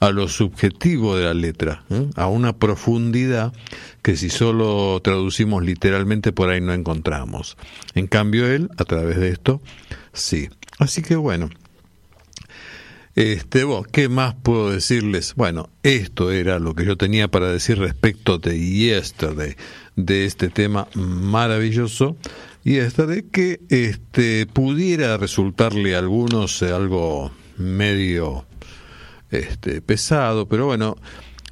[0.00, 2.08] a lo subjetivo de la letra, ¿eh?
[2.16, 3.52] a una profundidad
[4.00, 7.58] que si solo traducimos literalmente por ahí no encontramos.
[7.94, 9.60] En cambio él, a través de esto,
[10.14, 10.48] sí.
[10.78, 11.50] Así que bueno,
[13.14, 15.34] este, ¿qué más puedo decirles?
[15.34, 19.56] Bueno, esto era lo que yo tenía para decir respecto de Yesterday,
[19.96, 22.16] de este tema maravilloso.
[22.62, 28.46] Yesterday que este, pudiera resultarle a algunos algo medio
[29.30, 30.96] este, pesado, pero bueno,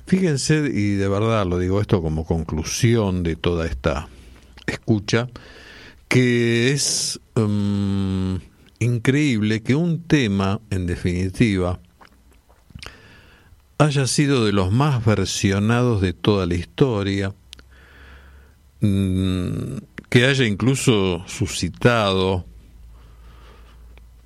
[0.07, 4.09] fíjense, y de verdad lo digo esto como conclusión de toda esta
[4.67, 5.29] escucha,
[6.09, 8.39] que es um,
[8.81, 11.81] increíble que un tema, en definitiva,
[13.79, 17.35] haya sido de los más versionados de toda la historia,
[18.81, 19.77] mm,
[20.09, 22.47] que haya incluso suscitado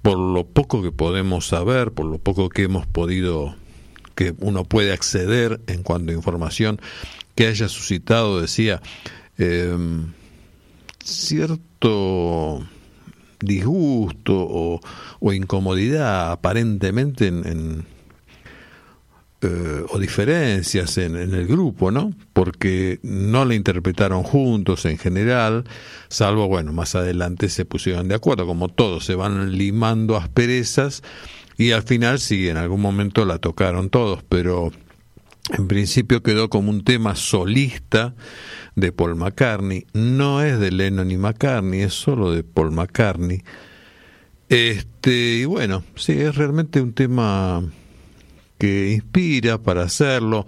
[0.01, 3.55] por lo poco que podemos saber, por lo poco que hemos podido,
[4.15, 6.81] que uno puede acceder en cuanto a información,
[7.35, 8.83] que haya suscitado, decía,
[9.39, 10.13] em,
[11.05, 12.67] cierto
[13.43, 14.81] disgusto
[15.21, 17.85] o, incomodidad aparentemente en,
[19.45, 22.13] eh, o diferencias en, el grupo, ¿no?
[22.33, 25.65] Porque no la interpretaron juntos en general,
[26.09, 31.03] salvo, bueno, más adelante se pusieron de acuerdo, como todos, se van limando asperezas
[31.59, 34.71] y al final sí, en algún momento la tocaron todos, pero
[35.51, 38.15] en principio quedó como un tema solista
[38.75, 43.43] de Paul McCartney, no es de Lennon y McCartney, es solo de Paul McCartney.
[44.49, 47.65] Este, y bueno, sí, es realmente un tema
[48.59, 50.47] que inspira para hacerlo.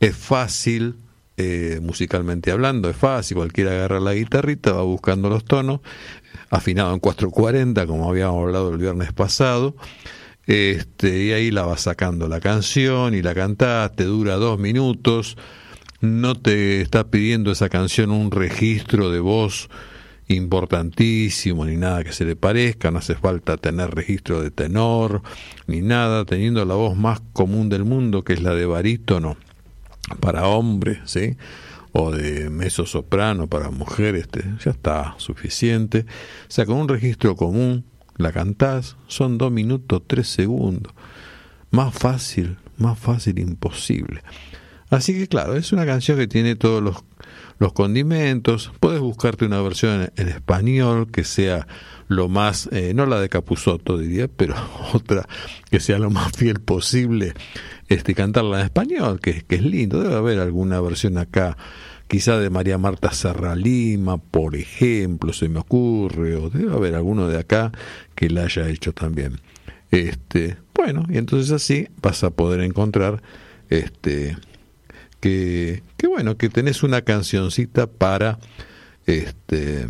[0.00, 0.96] Es fácil,
[1.36, 3.36] eh, musicalmente hablando, es fácil.
[3.36, 5.80] Cualquiera agarra la guitarrita, va buscando los tonos,
[6.50, 9.76] afinado en 440, como habíamos hablado el viernes pasado.
[10.46, 15.36] Este, y ahí la va sacando la canción y la cantás, te dura dos minutos,
[16.02, 19.70] no te está pidiendo esa canción un registro de voz
[20.26, 25.22] importantísimo, ni nada que se le parezca, no hace falta tener registro de tenor,
[25.68, 29.36] ni nada, teniendo la voz más común del mundo, que es la de barítono
[30.20, 31.36] para hombres, ¿sí?
[31.92, 34.28] o de meso soprano para mujeres,
[34.64, 36.00] ya está suficiente.
[36.00, 37.84] O sea, con un registro común,
[38.16, 40.92] la cantás, son dos minutos, tres segundos.
[41.70, 44.22] Más fácil, más fácil imposible.
[44.92, 46.82] Así que claro, es una canción que tiene todos
[47.58, 48.70] los condimentos.
[48.78, 51.66] Puedes buscarte una versión en, español que sea
[52.08, 54.54] lo más, eh, no la de Capusotto diría, pero
[54.92, 55.26] otra
[55.70, 57.32] que sea lo más fiel posible,
[57.88, 60.02] este, cantarla en español, que, es lindo.
[60.02, 61.56] Debe haber alguna versión acá
[62.06, 67.28] quizá de María Marta Serra Lima, por ejemplo, se me ocurre, o debe haber alguno
[67.28, 67.72] de acá
[68.14, 69.40] que la haya hecho también.
[69.90, 73.22] Este, bueno, y entonces así vas a poder encontrar
[73.70, 74.36] este
[75.22, 78.40] que, que bueno, que tenés una cancioncita para
[79.06, 79.86] este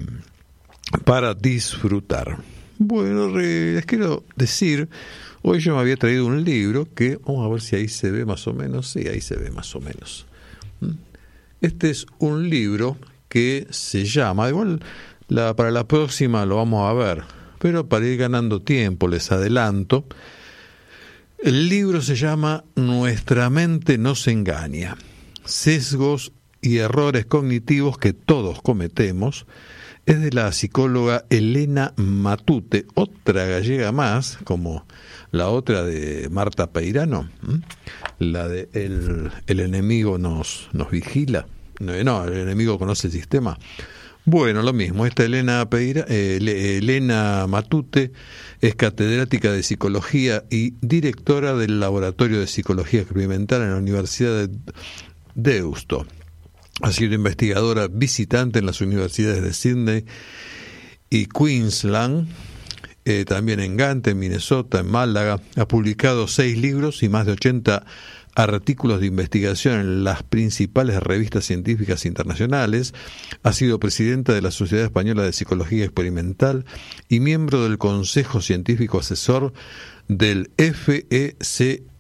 [1.07, 2.37] para disfrutar.
[2.79, 4.91] Bueno, les quiero decir,
[5.41, 8.27] hoy yo me había traído un libro que, vamos a ver si ahí se ve
[8.27, 10.27] más o menos, sí, ahí se ve más o menos.
[11.63, 12.99] Este es un libro
[13.31, 14.81] que se llama, igual
[15.29, 17.23] la, para la próxima lo vamos a ver,
[17.59, 20.05] pero para ir ganando tiempo les adelanto,
[21.39, 24.97] el libro se llama Nuestra mente nos engaña,
[25.45, 29.47] sesgos y errores cognitivos que todos cometemos,
[30.07, 34.85] es de la psicóloga Elena Matute, otra gallega más, como
[35.31, 37.29] la otra de Marta Peirano,
[38.19, 41.47] la de el, enemigo nos, nos vigila.
[41.79, 43.59] No, el enemigo conoce el sistema.
[44.25, 45.05] Bueno, lo mismo.
[45.05, 48.13] Esta Elena, Peira, eh, Elena Matute
[48.61, 54.57] es catedrática de psicología y directora del Laboratorio de Psicología Experimental en la Universidad de
[55.35, 56.07] Deusto.
[56.83, 60.05] Ha sido investigadora visitante en las universidades de Sydney
[61.11, 62.29] y Queensland
[63.05, 65.41] eh, también en Gante, en Minnesota, en Málaga.
[65.57, 67.85] Ha publicado seis libros y más de 80
[68.35, 72.95] artículos de investigación en las principales revistas científicas internacionales.
[73.43, 76.65] Ha sido presidenta de la Sociedad Española de Psicología Experimental
[77.09, 79.53] y miembro del Consejo Científico Asesor
[80.07, 81.91] del FECIT,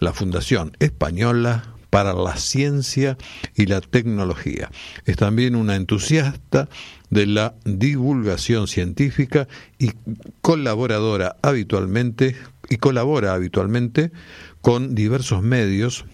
[0.00, 3.18] la Fundación Española para la Ciencia
[3.54, 4.70] y la Tecnología.
[5.04, 6.68] Es también una entusiasta
[7.10, 9.90] de la divulgación científica y
[10.40, 12.36] colaboradora habitualmente
[12.68, 14.12] y colabora habitualmente
[14.62, 16.04] con diversos medios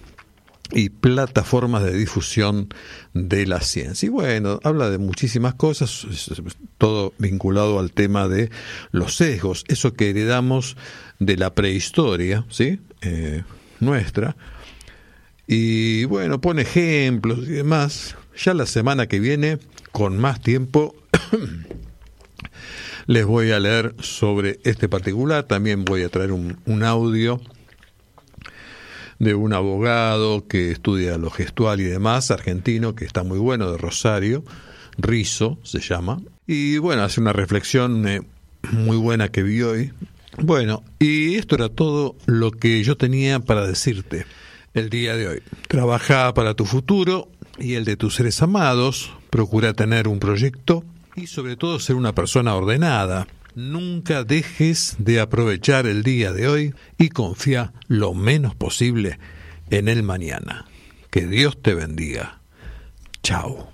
[0.73, 2.69] y plataformas de difusión
[3.15, 4.07] de la ciencia.
[4.07, 6.07] Y bueno, habla de muchísimas cosas,
[6.79, 8.51] todo vinculado al tema de
[8.91, 10.77] los sesgos, eso que heredamos
[11.19, 12.81] de la prehistoria, ¿sí?
[13.03, 13.45] Eh,
[13.79, 14.37] nuestra.
[15.47, 18.17] Y bueno, pone ejemplos y demás.
[18.37, 19.59] Ya la semana que viene
[19.93, 20.95] con más tiempo
[23.07, 25.45] les voy a leer sobre este particular.
[25.45, 27.41] También voy a traer un, audio
[29.19, 33.79] de un abogado que estudia lo gestual y demás, argentino, que está muy bueno, de
[33.79, 34.45] Rosario,
[34.99, 36.21] Rizo se llama.
[36.47, 38.23] Y bueno, hace una reflexión eh,
[38.73, 39.93] muy buena que vi hoy.
[40.39, 44.27] Bueno, y esto era todo lo que yo tenía para decirte
[44.77, 45.43] el día de hoy.
[45.69, 51.27] Trabaja para tu futuro y el de tus seres amados, procura tener un proyecto y
[51.27, 53.27] sobre todo ser una persona ordenada.
[53.55, 59.19] Nunca dejes de aprovechar el día de hoy y confía lo menos posible
[59.71, 60.67] en el mañana.
[61.11, 62.41] Que Dios te bendiga.
[63.23, 63.73] Chao.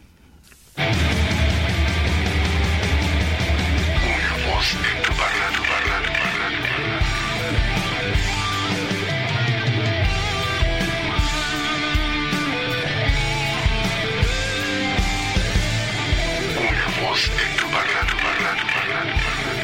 [17.29, 19.63] podcast do Parlado, Parlado, Parlado, Parlado.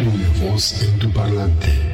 [0.00, 1.91] Una voz en do parlante.